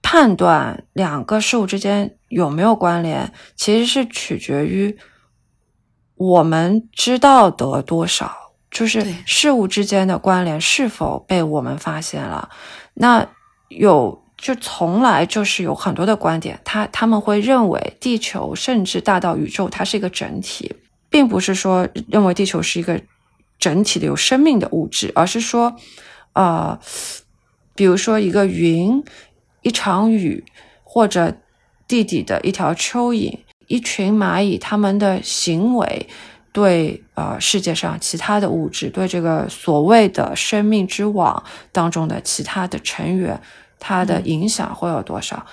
[0.02, 4.98] 判断两个事物之间有没有关联，其实是取决于。
[6.14, 12.48] 我们知道得多少，就是事物之间的关联是否被我们发现了？
[12.94, 13.26] 那
[13.68, 20.72] 有就从来就是有很多的观点，他他们会认为地球甚至大到宇宙，它是一个整体，
[21.10, 23.00] 并不是说认为地球是一个
[23.58, 25.74] 整体的有生命的物质，而是说，
[26.34, 26.78] 呃，
[27.74, 29.02] 比如说一个云、
[29.62, 30.44] 一场雨，
[30.84, 31.34] 或者
[31.88, 33.38] 地底的一条蚯蚓。
[33.68, 36.06] 一群蚂蚁，它们的行为
[36.52, 43.40] 对呃世界上其他的物质，对这个所谓的生命之网当中的其他的成员，
[43.78, 45.46] 它的影响会有多少？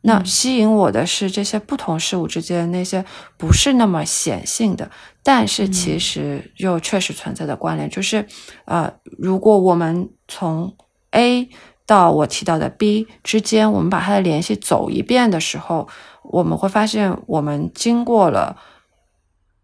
[0.00, 3.04] 那吸引我的是这些不同事物之间那些
[3.36, 4.90] 不是那么显性的，
[5.22, 8.26] 但是其实又确实存在的关联，就是
[8.64, 10.74] 呃，如果我们从
[11.10, 11.48] A
[11.90, 15.88] 到我提到的 B 之间，我们把它的联系走一遍的时候。
[16.22, 18.56] 我们会发现，我们经过了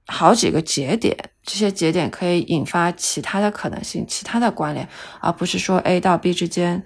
[0.06, 4.88] 好几个节点，这些节点可以引发其他的可能性、其他的关联，
[5.20, 6.82] 而不是说 A 到 B 之间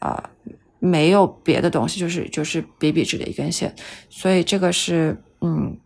[0.00, 0.30] 啊
[0.80, 3.72] 没有别的东西，就是就是笔笔直的一根线。
[4.08, 5.78] 所以这个是嗯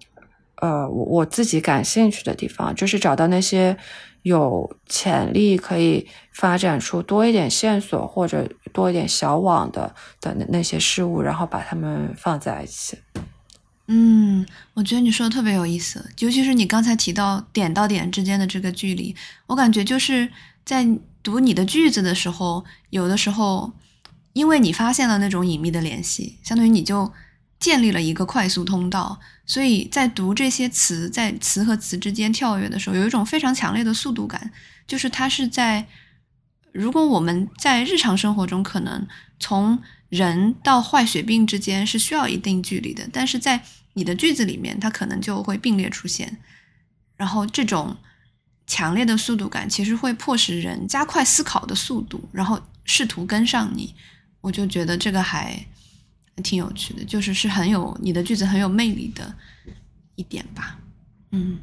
[0.62, 3.76] 呃我我自己感兴趣的地方，就是找到那些
[4.24, 12.98] 有潜力可以发展出多一点线索或者多一点小网的的那些事物，然后把它们放在一起。
[13.86, 19.14] 嗯，我觉得你说的特别有意思，尤其是你刚才提到点到点之间的这个距离，
[19.48, 20.30] 我感觉就是
[20.64, 20.86] 在
[21.22, 23.72] 读你的句子的时候，有的时候，
[24.32, 27.12] 因为你发现了那种隐秘的联系，相当于你就
[27.60, 34.52] 建立了一个快速通道，所以在读这些词，在词和词之间跳跃的时候，有一种非常强烈的速度感，
[34.86, 35.86] 就是它是在，
[36.72, 39.06] 如果我们在日常生活中可能
[39.38, 39.82] 从。
[40.10, 43.64] 人到坏血病之间是需要一定距离的，但是在
[43.94, 46.38] 你的句子里面，它可能就会并列出现，
[47.16, 47.96] 然后这种
[48.64, 53.92] 强烈的速度感其实会迫使人加快思考的速度，然后试图跟上你。
[54.40, 55.66] 我就觉得这个还
[56.42, 59.34] 挺有趣的，就是是很有你的句子很有魅力的
[60.16, 60.78] 一点吧。
[61.30, 61.58] 嗯，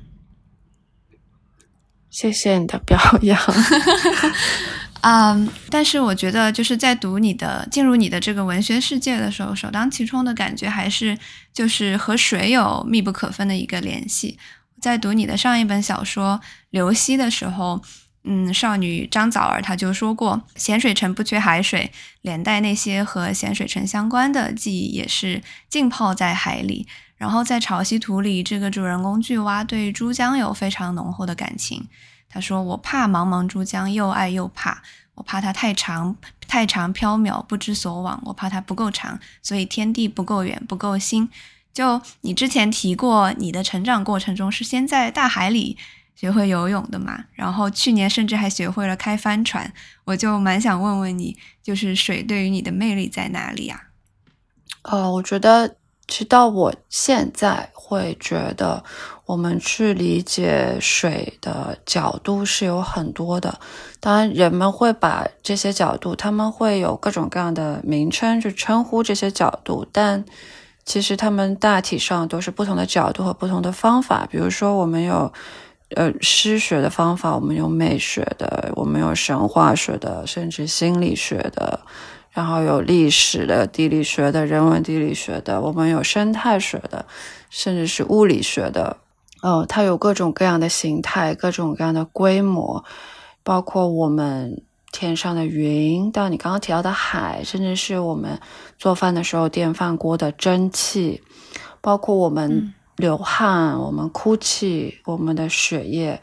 [2.10, 3.40] 谢谢你的表扬。
[5.04, 11.18] 嗯，但是我觉得就是在读你的进入你的这个文学世界的时候，首当其冲的感觉还是
[11.52, 14.38] 就是和水有密不可分的一个联系。
[14.80, 17.82] 在读你的上一本小说《流溪》的时候，
[18.24, 21.92] 嗯，少女张枣儿她就说过，咸水城不缺海水，
[22.22, 26.88] 连带那些和咸水城相关的记忆也是浸泡在海里。
[27.18, 31.88] 然后在《潮汐图》里，这个主人公巨蛙对珠江有非常浓厚的感情。
[32.28, 34.82] 他说：“我怕茫茫珠江，又爱又怕。
[35.16, 36.16] 我怕它太长，
[36.48, 38.22] 太长飘渺，不知所往。
[38.26, 41.30] 我怕它不够长，所以天地不够远，不够新。
[41.74, 45.78] 就你之前提过，你的成长过程中是先在大海里
[46.22, 47.26] 学会游泳的嘛？
[47.34, 49.74] 然后去年甚至还学会了开帆船。
[50.04, 53.88] 我就蛮想问问你，就是水对于你的魅力在哪里呀？
[54.84, 58.84] 呃，我觉得，直到我现在会觉得，
[59.26, 63.60] 我们去理解水的角度是有很多的。
[64.00, 70.24] 当然，人们会把这些角度，他们会有各种各样的名称去称呼这些角度，但
[70.86, 74.28] 其实他们大体上都是不同的角度和不同的方法。
[74.30, 75.34] 比如说，我们有
[75.96, 81.82] 呃诗学的方法，我们有美学的，我们有神话学的，甚至心理学的。
[82.32, 87.06] 然后有历史的、地理学的、人文地理学的，我们有生态学的，
[87.50, 88.96] 甚至是物理学的。
[89.42, 92.86] 哦，它有各种各样的形态、各种各样的规模，
[93.44, 94.64] 包括我们
[94.94, 98.39] 天上的云，到你刚刚提到的海，甚至是我们
[98.78, 101.22] 做饭的时候电饭锅的蒸汽，
[101.82, 106.22] 包括我们流汗、我们哭泣、我们的血液，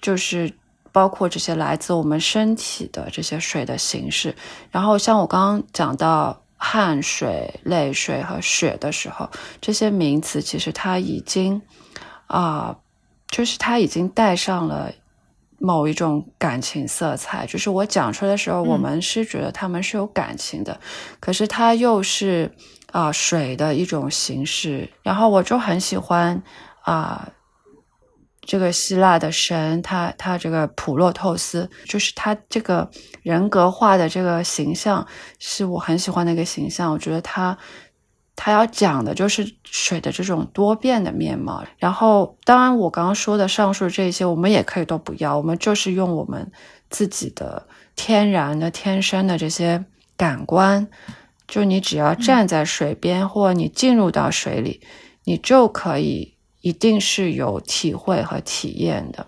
[0.00, 0.52] 就是。
[0.92, 4.34] 包括这些来自我们身体的这些水的形式，
[4.72, 9.30] 然后像我刚刚讲到汗水、泪水和血的时候，
[9.60, 11.62] 这些名词其实它已经
[12.26, 12.76] 啊，
[13.28, 14.92] 就是它已经带上了
[15.60, 17.46] 某一种感情色彩。
[17.46, 20.80] 就是我讲出来的时候，我们是觉得他们是有感情的，
[21.20, 22.52] 可是它又是
[22.92, 24.90] 啊水的一种形式。
[25.02, 26.42] 然后我就很喜欢
[26.82, 27.30] 啊。
[28.42, 32.90] 这个希腊的神，他他这个普洛透斯，就是他这个
[33.22, 35.06] 人格化的这个形象，
[35.38, 36.90] 是我很喜欢的一个形象。
[36.90, 37.56] 我觉得他
[38.34, 41.62] 他要讲的就是水的这种多变的面貌。
[41.78, 46.50] 然后，当然我刚刚说的上述这些，我们也可以都不要，我们就是用我们
[46.88, 49.84] 自己的天然的、天生的这些
[50.16, 50.88] 感官，
[51.50, 54.80] 就你只要站在水边，或你进入到水里，
[55.24, 56.36] 你就可以。
[56.62, 59.26] 一定是有体会和体验的，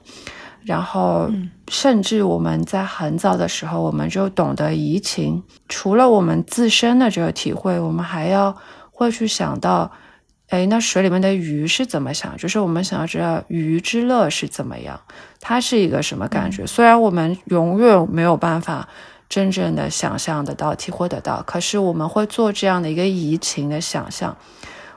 [0.66, 1.30] 然后
[1.68, 5.42] 甚至我们在很早的时候，我们就懂得移情。
[5.66, 8.54] 除了我们自身的这个体会，我们还要
[8.90, 9.90] 会去想到，
[10.48, 12.36] 哎，那水里面的鱼是怎么想？
[12.36, 15.00] 就是我们想要知道鱼之乐是怎么样，
[15.40, 16.66] 它是一个什么感觉？
[16.66, 18.86] 虽然我们永远没有办法
[19.32, 24.36] 真正的想象得到、体会得到，可是我们会做这样的一个移情的想象。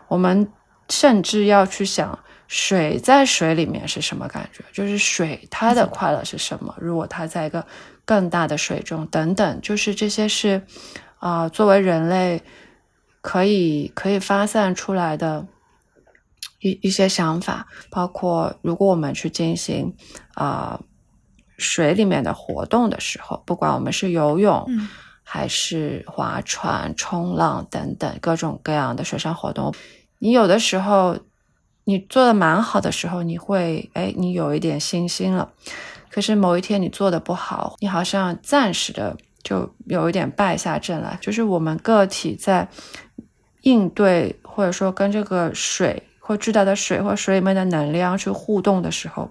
[0.09, 0.51] 我们
[0.89, 2.19] 甚至要去想。
[2.47, 4.63] 水在水里面是什么感觉？
[4.71, 6.75] 就是水它的快乐是什么？
[6.79, 7.65] 如果它在一个
[8.05, 10.61] 更大的水中，等等，就是这些是
[11.17, 12.43] 啊，作为人类
[13.21, 15.47] 可以可以发散出来的
[16.59, 17.65] 一一些想法。
[17.89, 19.95] 包括如果我们去进行
[20.36, 20.79] 啊
[21.58, 24.68] 水里面的活动的时候，不管我们是游泳
[25.24, 29.74] 还是划船、冲浪等等各种各样的水上活动，
[30.20, 31.18] 你有的时候。
[31.88, 35.51] 你做的蛮好的时候，你会哎，你有一点信心了。
[36.10, 41.16] 可是某一天你做的不好，你好像暂时的就有一点败下阵来。
[41.22, 42.68] 就是我们个体在
[43.62, 49.30] 应对或者说跟这个水或巨大的水或水里面的能量去互动的时候，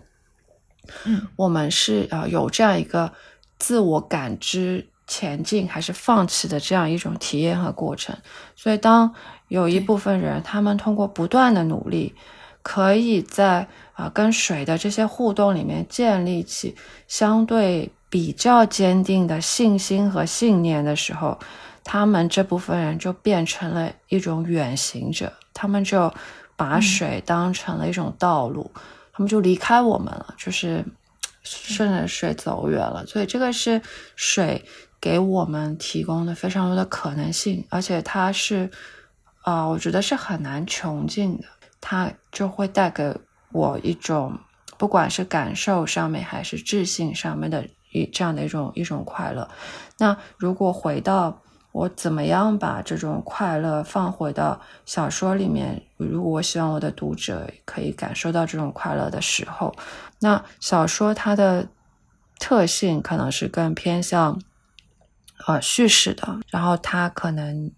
[1.05, 3.12] 嗯，我们是啊有这样一个
[3.59, 8.16] 自我感知前进还是放弃的这样一种体验和过程。
[8.57, 9.14] 所以当
[9.49, 12.14] 有一部分人他们通过不断的努力。
[12.66, 16.74] 可以在啊跟水的这些互动里面建立起
[17.07, 21.39] 相对比较坚定的信心和信念的时候，
[21.85, 26.11] 他们这部分人就变成了一种远行者，他们就
[26.57, 28.70] 把水当成了一种道路，
[29.15, 30.85] 他们就离开我们了，就是
[31.43, 33.07] 顺着水走远了。
[33.07, 33.81] 所以这个是
[34.17, 34.65] 水
[35.01, 38.71] 给我们提供的非常多的可能性，而且它是
[39.43, 41.45] 啊，我觉得是很难穷尽的。
[41.81, 43.15] 它就会带给
[43.53, 44.39] 我一种，
[44.79, 49.49] 不管是感受上面还是智性上面的一这样的一种一种快乐。
[49.99, 51.43] 那如果回到
[51.75, 59.75] 我怎么样把这种快乐放回到小说里面，如果我希望我的读者可以感受到这种快乐的时候，
[60.20, 61.66] 那小说它的
[62.39, 64.41] 特性可能是更偏向
[65.49, 67.72] 呃叙事的，然后它可能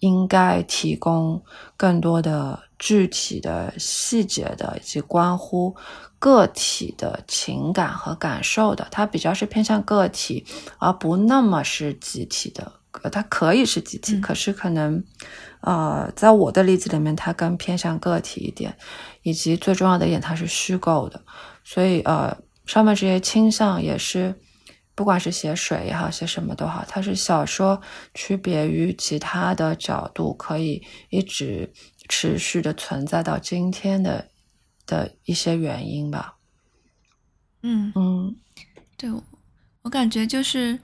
[0.00, 1.42] 应该提供
[1.78, 2.60] 更多的。
[2.80, 5.76] 具体的细节的以及关乎
[6.18, 10.46] 个体的情感和感受的，它比较是偏向个体，
[10.78, 12.79] 而不那么是集体的。
[13.10, 15.02] 它可以是集体，可是可能，
[15.60, 18.76] 呃，在我的例子里面，它更偏向个体一点，
[19.22, 21.22] 以及最重要的一点，它是虚构的。
[21.64, 22.36] 所以，呃，
[22.66, 24.34] 上面这些倾向也是，
[24.94, 27.80] 不管是写水也好，写什么都好，它是小说
[28.14, 31.72] 区别于其他的角度，可以一直。
[32.12, 34.30] 持续的存在到今天的
[34.84, 36.38] 的一些原因吧。
[37.62, 38.34] 嗯嗯，
[38.96, 39.08] 对
[39.82, 40.76] 我感觉就是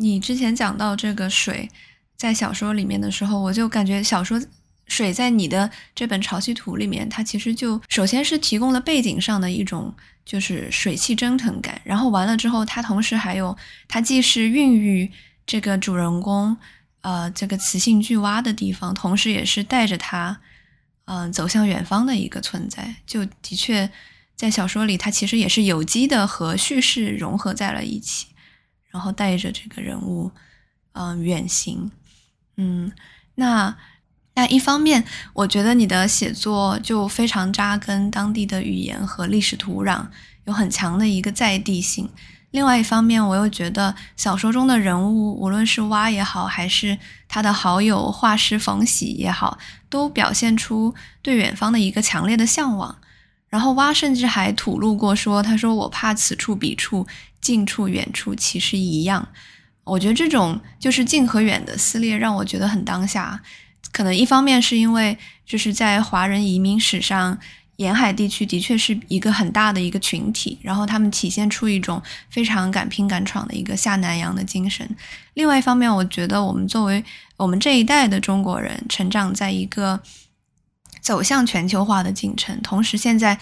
[0.00, 1.68] 你之前讲到这个水，
[2.16, 4.40] 在小说里面的时候，我就感觉小说
[4.86, 9.92] 水在你的这本《潮汐图》里面，它其实就首先是提供了背景上的一种
[10.24, 13.56] 就是水汽蒸腾感，然后完了之后，它同时还有
[13.88, 15.10] 它既是孕育
[15.44, 16.56] 这个主人公
[17.00, 20.40] 呃这个雌性巨蛙的地方，同时也是带着它
[21.06, 23.90] 嗯、呃走向远方的一个存在，就的确
[24.36, 28.28] 在小说里，它其实也是有机的和叙事融合在了一起，
[28.90, 30.30] 然后带着这个人物
[30.92, 31.90] 嗯、远行。
[32.56, 32.90] 嗯，
[33.36, 33.76] 那
[34.34, 40.06] 那一方面，我觉得你的写作就非常扎根当地的语言和历史土壤，
[40.44, 42.08] 有很强的一个在地性。
[42.50, 49.58] 另外一方面，我又觉得小说中的人物，无论是蛙也好，还是他的好友画师冯喜也好，
[49.90, 52.96] 都表现出对远方的一个强烈的向往。
[53.48, 57.06] 然后蛙甚至还吐露过说：“他说我怕此处彼处，
[57.40, 59.28] 近处远处其实一样。”
[59.84, 63.40] 我觉得这种就是近和远的撕裂，让我觉得很当下。
[63.90, 65.16] 可能一方面是因为
[65.46, 67.38] 就是在华人移民史上，
[67.76, 74.86] 沿海地区的确是一个很大的一个群体，然后他们体现出一种非常敢拼敢闯的一个下南洋的精神。
[75.32, 77.02] 另外一方面，我觉得我们作为
[77.38, 80.02] 我们这一代的中国人，成长在一个
[81.00, 83.38] 走向全球化的进程，同时现在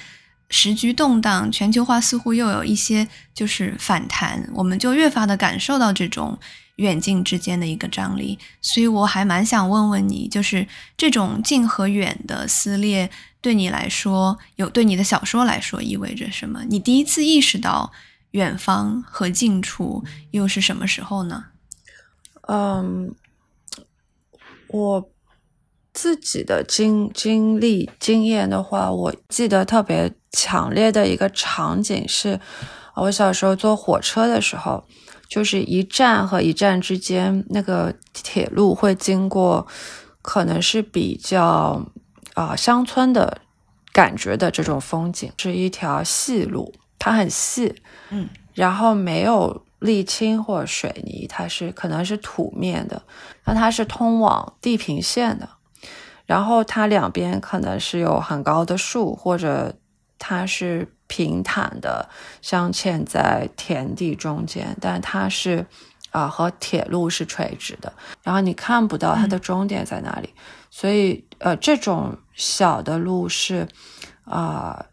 [0.49, 6.39] 时局动荡，全球化似乎又有一些就是反弹，我们就越发的感受到这种
[6.77, 8.39] 远近之间的一个张力。
[8.61, 10.67] 所以我还蛮想问问你，就是
[10.97, 16.65] 这种近和远的撕裂，对你来说，有对你的小说来说意味着什么？
[16.69, 17.93] 你第一次意识到
[18.31, 21.47] 远方和近处又是什么时候呢？
[22.49, 23.13] 嗯，
[24.69, 25.11] 我
[25.93, 32.39] 自己的经经历经验的话，我记得特别强烈的一个场景是，
[32.95, 34.85] 我小时候坐火车的时候，
[35.27, 39.67] 就是一站和一站之间那个铁路会经过，
[40.21, 41.87] 可能是比较
[42.35, 43.41] 啊、乡村的
[43.95, 47.75] 感觉的这种风景，是一条细路，它很细，
[48.11, 53.01] 嗯，然后没有沥青或者水泥，它是可能是土面的，
[53.47, 55.49] 那它是通往地平线的，
[56.27, 59.75] 然后它两边可能是有很高的树，或者
[60.19, 62.09] 它是平坦的
[62.43, 65.67] 镶嵌在田地中间，但它是
[66.11, 67.93] 啊、和铁路是垂直的，
[68.23, 70.33] 然后你看不到它的终点在哪里，
[70.71, 73.69] 所以呃这种小的路是
[74.25, 74.87] 啊、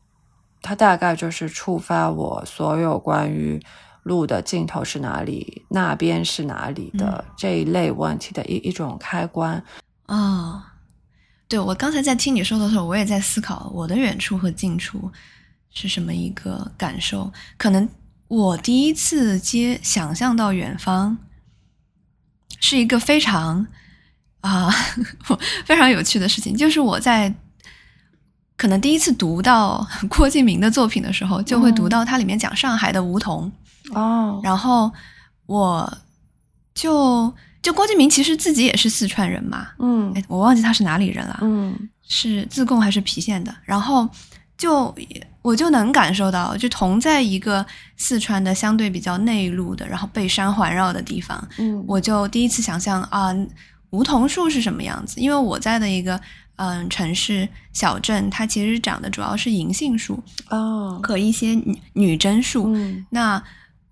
[0.61, 3.59] 它大概就是触发我所有关于
[4.03, 9.63] 路的尽头是哪里，那边是哪里的、这一类问题的一一种开关。
[10.07, 10.61] 哦，
[11.54, 15.12] 对，我刚才在听你说的时候，我也在思考我的远处和近处
[15.72, 17.32] 是什么一个感受。
[17.58, 17.88] 可能
[18.28, 21.16] 我第一次接想象到远方，
[22.60, 23.68] 是一个非常
[24.41, 24.68] 啊、
[25.64, 27.32] 非常有趣的事情，就是我在
[28.58, 33.51] 可能第一次读到 郭敬明的作品的时候，就会读到它里面讲上海的梧桐。
[33.93, 34.91] 哦，然后
[35.45, 35.97] 我
[36.74, 37.32] 就
[37.64, 43.55] 就郭敬明其实自己也是四川人嘛，嗯哎，我忘记他是哪里人了，嗯是自贡还是郫县的。
[43.64, 44.07] 然后
[44.57, 44.93] 就
[45.41, 47.66] 我就能感受到，就同在一个
[47.97, 53.34] 四川的相对比较内陆的，然后被山环绕的地方，嗯我就第一次想象啊，
[53.91, 55.20] 梧桐树是什么样子？
[55.20, 56.20] 因为我在的一个
[56.57, 62.72] 嗯城市小镇，它其实长的主要是银杏树哦，和一些女女贞树。
[62.74, 63.41] 嗯那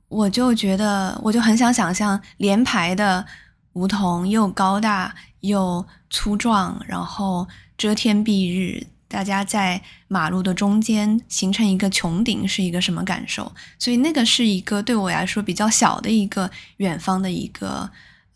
[0.09, 3.25] 我就觉得，我就很想想象连排的
[3.73, 7.47] 梧桐，又高大又粗壮，然后
[7.77, 13.51] 遮天蔽日，大家在马路的中间形成一个穹顶，是一个什么感受？
[13.79, 17.89] 所以那个是一个对我来说比较小的一个远方的一个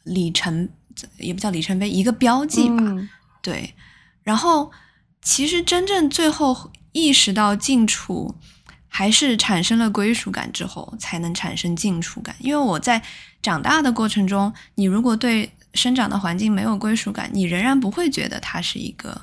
[0.04, 0.70] 里程，
[1.18, 2.76] 也不叫里程碑，一个标记吧。
[2.80, 3.10] 嗯
[3.42, 3.76] 对，
[4.24, 4.72] 然后
[5.22, 8.36] 其实真正最后意识到近处，
[8.98, 12.34] 还是产生了归属感之后，才能产生近处感。
[12.40, 13.02] 因为我在
[13.42, 19.20] 长大的过程中，你如果对生长的环境没有归属感，你仍然不会觉得它是一个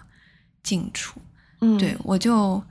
[0.62, 1.18] 近处。
[1.62, 2.62] 嗯，对我就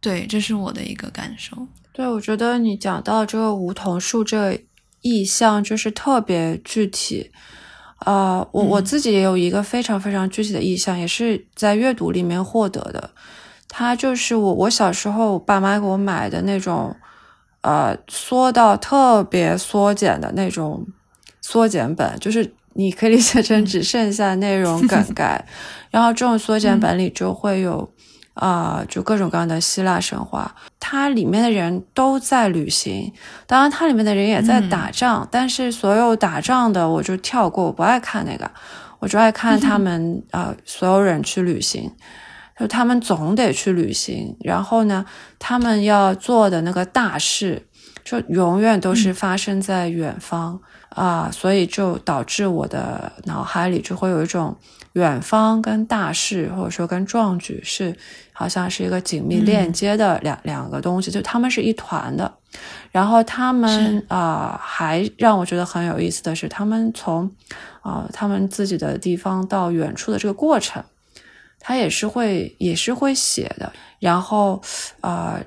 [0.00, 1.56] 对，这是我的一个感受。
[1.92, 4.60] 对，我觉得你讲到这个梧桐树这个
[5.02, 7.30] 意象，就是特别具体。
[8.00, 13.10] 呃，我我嗯自己也有一个非常非常具体的意象，也是在阅读里面获得的。
[13.74, 16.94] 它就是我我小时候我爸妈给我买的那种，
[17.62, 20.86] 呃，缩到特别缩减的那种
[21.40, 25.42] 缩减本，就是你可以理解成只剩下内容 梗概，
[25.90, 27.90] 然后这种缩减本里就会有。
[28.34, 33.12] 啊、就各种各样的希腊神话，它里面的人都在旅行，
[33.46, 38.50] 当然它里面的人也在打仗，但是所有打仗的我就跳过，我不爱看那个。
[39.00, 41.92] 我就爱看他 们呃所有人去旅行，
[42.62, 45.04] 就他们总得去旅行，然后呢，
[45.40, 47.66] 他们要做的那个大事，
[48.04, 50.60] 就永远都是发生在远方
[50.90, 54.56] 啊，所以就导致我的脑海里就会有一种。
[54.94, 57.96] 远方跟大事，或者说跟壮举，是
[58.30, 62.30] 好像是一个紧密链接的两两个东西，就他们是一团的。
[62.90, 67.30] 然后他们啊，还让我觉得很有意思的是，他们从
[67.80, 70.84] 啊他们自己的地方到远处的这个过程，
[71.62, 73.72] 他也是会也是会写的。
[73.98, 74.60] 然后
[75.00, 75.40] 啊，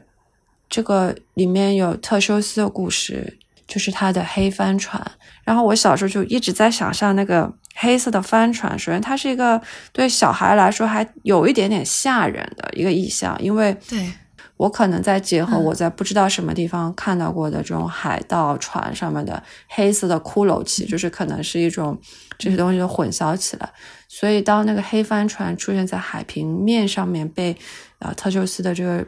[0.67, 3.37] 这个里面有特修斯的故事，
[3.67, 5.11] 就是他的黑帆船。
[5.43, 7.53] 然后我小时候就一直在想象那个。
[7.77, 9.61] 黑色的帆船，首先它是一个
[9.91, 14.09] 对小孩来说还有一点点吓人的一个意象，因为对
[14.55, 21.99] 我可能在结合我在不知道什么地方看到过的这种海盗船上面的黑色的骷髅旗，就是可能是一种
[22.37, 23.71] 这些东西都混淆起来，
[24.07, 27.55] 所以当那个黑帆船出现在海平面上面被
[27.99, 29.05] 啊特修斯的这个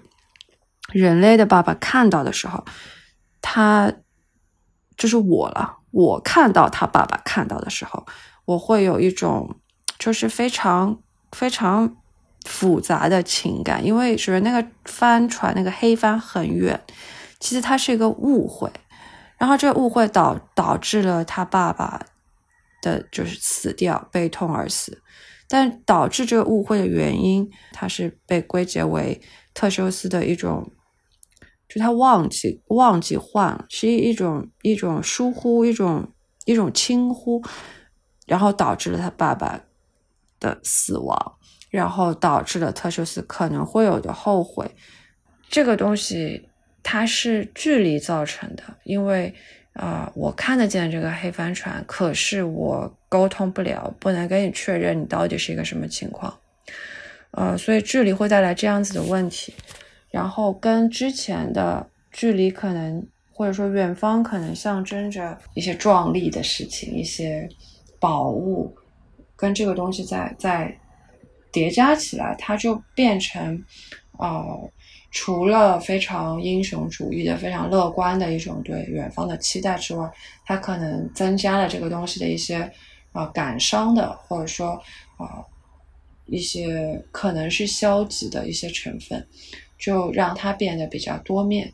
[0.92, 2.64] 人类的爸爸看到的时候，
[3.42, 3.92] 他
[4.98, 8.06] 就是我了，我看到他爸爸看到的时候。
[8.48, 9.60] 我会有一种
[10.00, 10.98] 就是非常
[11.34, 11.98] 非常
[12.46, 16.82] 复杂的情感，因为首先那个帆船那个黑帆很远，
[17.42, 18.72] 其实它是一个误会，
[19.38, 22.06] 然后这个误会导导致了他爸爸
[22.82, 25.02] 的就是死掉，悲痛而死。
[25.48, 29.22] 但导致这个误会的原因，它是被归结为
[29.54, 30.72] 特修斯的一种，
[31.70, 36.12] 就他忘记忘记换了，是一一种一种疏忽，一种
[36.46, 37.44] 一种轻忽。
[38.26, 39.58] 然后导致了他爸爸
[40.38, 41.38] 的死亡，
[41.70, 44.70] 然后导致了特修斯可能会有的后悔。
[45.48, 46.50] 这个东西
[46.84, 49.34] 它是距离造成的，因为
[49.78, 56.38] 啊，我看得见这个黑帆船，可是我沟通不了，不能跟你确认你到底是一个什么情况。
[57.32, 59.54] 呃，所以距离会带来这样子的问题。
[60.12, 67.50] 然后跟之前的距离可能，或者说远方可能象征着一些壮丽的事情，一些。
[68.00, 68.78] 宝物
[69.36, 70.72] 跟这个东西在在
[71.52, 73.60] 叠加起来，它就变成
[74.20, 74.72] 呃，
[75.20, 80.08] 除了非常英雄主义的、非常乐观的一种对远方的期待之外，
[80.46, 82.72] 它可能增加了这个东西的一些
[83.14, 84.80] 啊感伤的，或者说
[85.18, 85.44] 啊
[86.28, 89.28] 一些可能是消极的一些成分，
[89.80, 91.74] 就让它变得比较多面。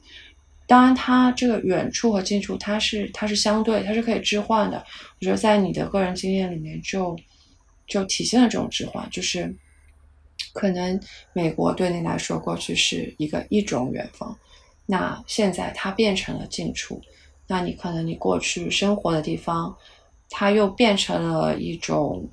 [0.65, 4.77] 当然，它这个远处和近处，它是它是相对，它是可以置换的。
[5.19, 7.19] 我觉得在你的个人经验里面，就
[7.87, 9.53] 就体现了这种置换，就是
[10.53, 10.99] 可能
[11.33, 14.37] 美国对你来说过去是一个一种远方，
[14.85, 17.01] 那现在它变成了近处，
[17.47, 19.75] 那你可能你过去生活的地方，
[20.29, 22.29] 它又变成了一种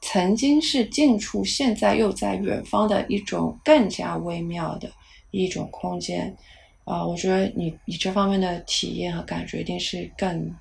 [0.00, 4.90] 曾经是近处，现在又在远方的一种更加微妙的
[5.30, 6.36] 一种空间。
[6.84, 10.54] 啊，我觉得你你这方面的体验和感觉一定是更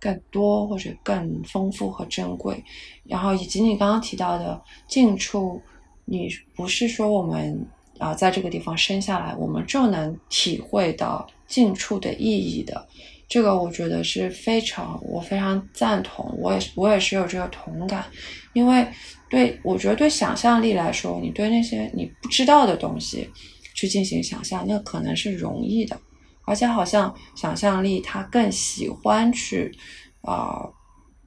[0.00, 2.62] 更多或者更丰富和珍贵。
[3.04, 5.62] 然后以及你刚刚提到的近处，
[6.04, 7.66] 你不是说我们
[7.98, 12.86] 啊在这个地方生下来，我们就能体会到近处的意义的。
[13.28, 16.34] 这个我觉得是非常，我非常赞同。
[16.38, 18.04] 我也我也是有这个同感，
[18.52, 18.86] 因为
[19.30, 23.28] 对我觉得对想象力来说，你对那些你不知道的东西。
[23.74, 25.98] 去进行想象，那可能是容易的，
[26.44, 29.72] 而且好像想象力它更喜欢去
[30.20, 30.60] 啊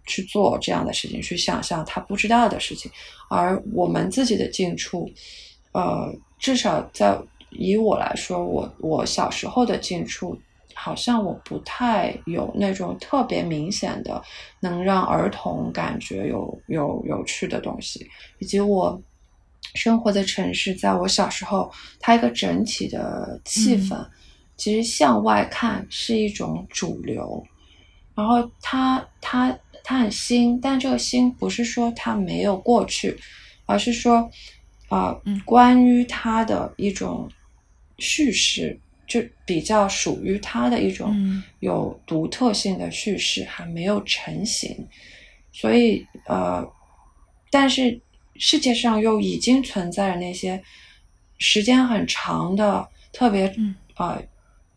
[0.06, 2.92] 去做这样的事情，去想象他不知道的事情。
[3.30, 5.10] 而我们自己的近处，
[5.72, 7.18] 呃，至少在
[7.52, 10.38] 以我来说，我我小时候的近处，
[10.74, 14.22] 好像我不太有那种特别明显的
[14.60, 18.08] 能让儿童感觉有有有趣的东西，
[18.40, 19.02] 以及我。
[19.74, 24.08] 生活的城市，在我小时候，它一个整体的气氛，
[24.56, 27.44] 其实向外看是一种主流。
[28.16, 33.18] 然后它它它很新，但这个新不是说它没有过去，
[33.66, 34.30] 而是说，
[34.90, 35.16] 啊，
[35.46, 37.30] 关于它的一种
[38.00, 38.78] 叙事，
[39.08, 44.86] 就比较属于它的一种有独特性的叙事还没有成型。
[45.54, 46.68] 所以，呃，
[47.50, 48.02] 但是。
[48.38, 50.62] 世界上又已经存在了那些
[51.38, 53.50] 时间很长的、特别
[53.96, 54.22] 呃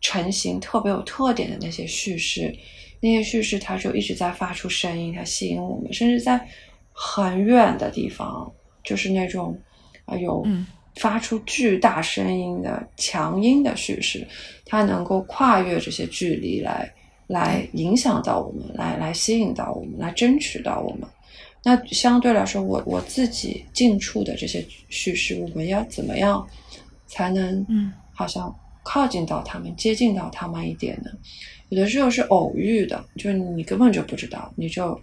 [0.01, 2.57] 成型、特别有特点的那些叙事，
[3.01, 6.49] 那些叙事它就一直在发出声音，它吸引我们，甚至在
[6.93, 8.51] 很远的地方，
[8.83, 9.57] 就是那种
[10.05, 10.45] 啊有
[10.97, 14.27] 发出巨大声音的强音的叙事，
[14.65, 16.93] 它能够跨越这些距离来
[17.29, 21.09] 来影响到我们，来来吸引到我们，来争取到我们。
[21.63, 26.45] 那相对来说，我我自己近处的这些叙事，我们要怎么样
[27.07, 31.11] 才能嗯好像靠近到他们、接近到他们一点呢？
[31.69, 35.01] 有的时候是偶遇的，就是你根本就不知道，你就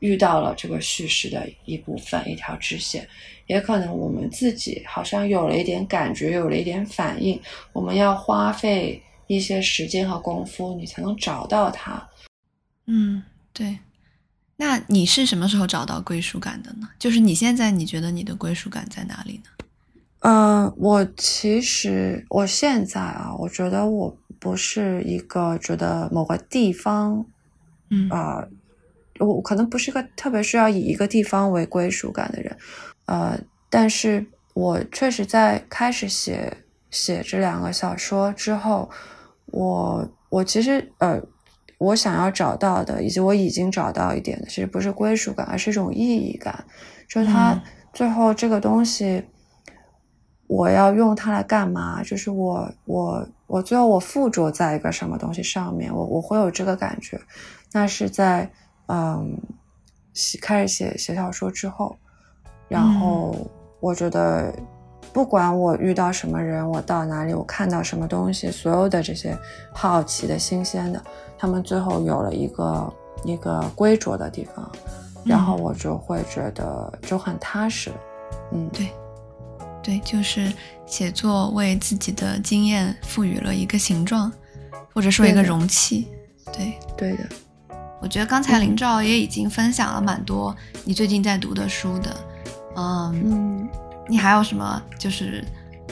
[0.00, 3.06] 遇到了这个叙事的一部分、一条支线。
[3.46, 7.40] 也可能我们自己好像有了一点感觉，有了一点反应，
[7.72, 12.06] 我们要花费一些时间和功夫，你才能找到它。
[12.86, 13.22] 嗯，
[13.52, 13.78] 对。
[14.56, 16.88] 那你是什么时候找到归属感的呢？
[16.98, 19.50] 就是你现在你觉得你的归属感在哪里呢？
[20.20, 27.26] 嗯，我其实我现在啊，我觉得我不是一个觉得某个地方
[27.90, 28.46] 嗯啊、
[29.18, 32.56] 我可能不是一个特别需要以一个地方为归属感的人，
[33.06, 33.38] 呃，
[33.70, 36.54] 但是我确实在开始写
[36.90, 38.90] 写这两个小说之后，
[39.46, 41.18] 我我其实呃，
[41.78, 46.64] 我想要找到的，以及我已经找到一点的，其实不是归属感，而是一种意义感，
[47.08, 47.62] 就是它嗯
[47.94, 49.24] 最后这个东西。
[50.46, 52.02] 我要用它来干嘛？
[52.02, 57.20] 就是我我我最后我附着在一个什么东西上面，我我会有这个感觉。
[57.72, 58.48] 那是在
[58.86, 59.36] 嗯
[60.14, 61.96] 写开始写写小说之后，
[62.68, 63.34] 然后
[63.80, 64.54] 我觉得
[65.12, 69.36] 不管我遇到什么人，我到哪里，我看到什么东西，所有的这些
[69.72, 71.02] 好奇的、新鲜的，
[71.38, 72.92] 他们最后有了一个
[73.24, 74.70] 一个归着的地方，
[75.24, 77.90] 然后我就会觉得就很踏实。
[78.52, 78.90] 嗯，对，
[79.82, 80.52] 对，就是
[80.86, 84.32] 写作为自己的经验赋予了一个形状，
[84.92, 86.08] 或者说一个容器。
[86.52, 87.28] 对，对的。
[88.00, 90.54] 我觉得刚才林照也已经分享了蛮多
[90.84, 92.16] 你最近在读的书的。
[92.76, 93.68] 嗯，嗯。
[94.10, 95.44] 你还有什么就是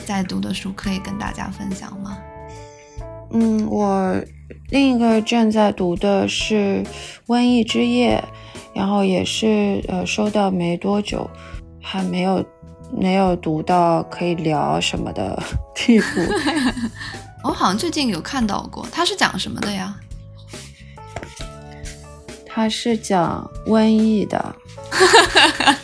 [0.05, 2.17] 在读的书可以跟大家分享吗？
[3.31, 4.19] 嗯，我
[4.69, 6.83] 另一个正在读的是
[7.27, 8.23] 《瘟疫之夜》，
[8.75, 11.29] 然后也是呃收到没多久，
[11.79, 12.43] 还没有
[12.91, 15.41] 没有读到可以聊什么的
[15.75, 16.05] 地步。
[17.43, 19.95] 我好像最近有看到过，它是讲什么的呀？
[22.45, 24.55] 它是讲瘟疫的。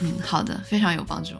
[0.00, 1.34] 嗯，好的，非常有帮助。